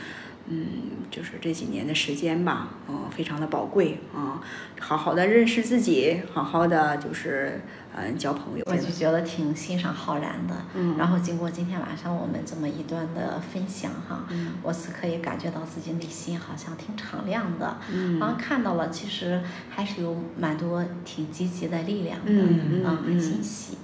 [0.53, 0.65] 嗯，
[1.09, 4.41] 就是这几年的时间吧，嗯，非常的宝贵啊、
[4.79, 7.61] 好好的认识自己，好好的就是
[7.95, 8.65] 嗯交朋友。
[8.65, 23.77] 我就觉得挺欣赏浩然的，嗯然后经过今天晚上我们这么一段的分享哈，嗯我是可以感觉到自己内心好像挺敞亮的，嗯然后看到了其实还是有蛮多挺积极的力量的，嗯嗯啊，很嗯欣喜。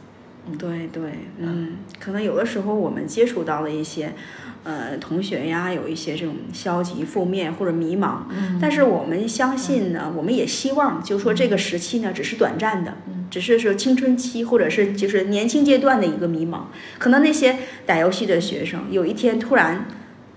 [0.58, 1.04] 对对，
[1.40, 4.14] 嗯，可能有的时候我们接触到了一些，
[4.64, 8.58] 呃，同学呀，有一些这种消极、负面或者迷茫，嗯。
[8.62, 12.94] 但是我们相信呢，我们也希望，就是说这个时期呢，只是短暂的，
[13.30, 16.64] 只是说青春期或者是就是年轻阶段的一个迷茫。
[16.98, 19.86] 可能那些打游戏的学生，有一天突然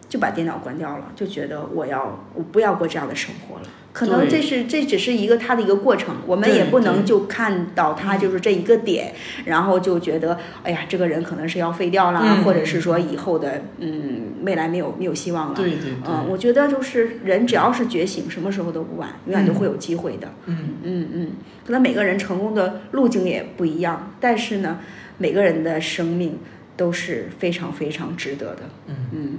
[0.09, 3.63] 就把电脑关掉了，就觉得我要我不要过这样的生活了。
[3.93, 9.12] 可能这是这只是一个他的一个过程，我们也不能就看到他就是这一个点，
[9.45, 15.55] 然后就觉得哎呀，这个人可能是要废掉啦，嗯或者是说以后的嗯未来没有没有希望了。
[15.55, 20.28] 对对对，嗯，我觉得就是人只要是觉醒，什么时候都不晚，永远都会有机会的。
[20.47, 21.30] 嗯嗯嗯，
[21.66, 24.78] 可能每个人成功的路径也不一样，但是呢，
[25.18, 26.38] 每个人的生命
[26.76, 28.62] 都是非常非常值得的。
[28.86, 29.38] 嗯嗯，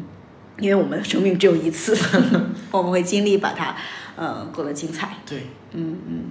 [0.60, 1.98] 因为我们生命只有一次，
[2.72, 3.76] 我们会尽力把它
[4.16, 5.18] 呃过得精彩。
[5.26, 6.24] 对，嗯嗯，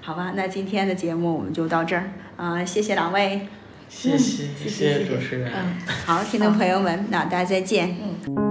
[0.00, 3.48] 好吧，那今天的节目我们就到这儿啊、谢谢两位。
[3.88, 5.50] 谢谢谢谢主持人。
[5.50, 7.96] 嗯，好，听众朋友们，那大家再见。
[8.26, 8.47] 嗯。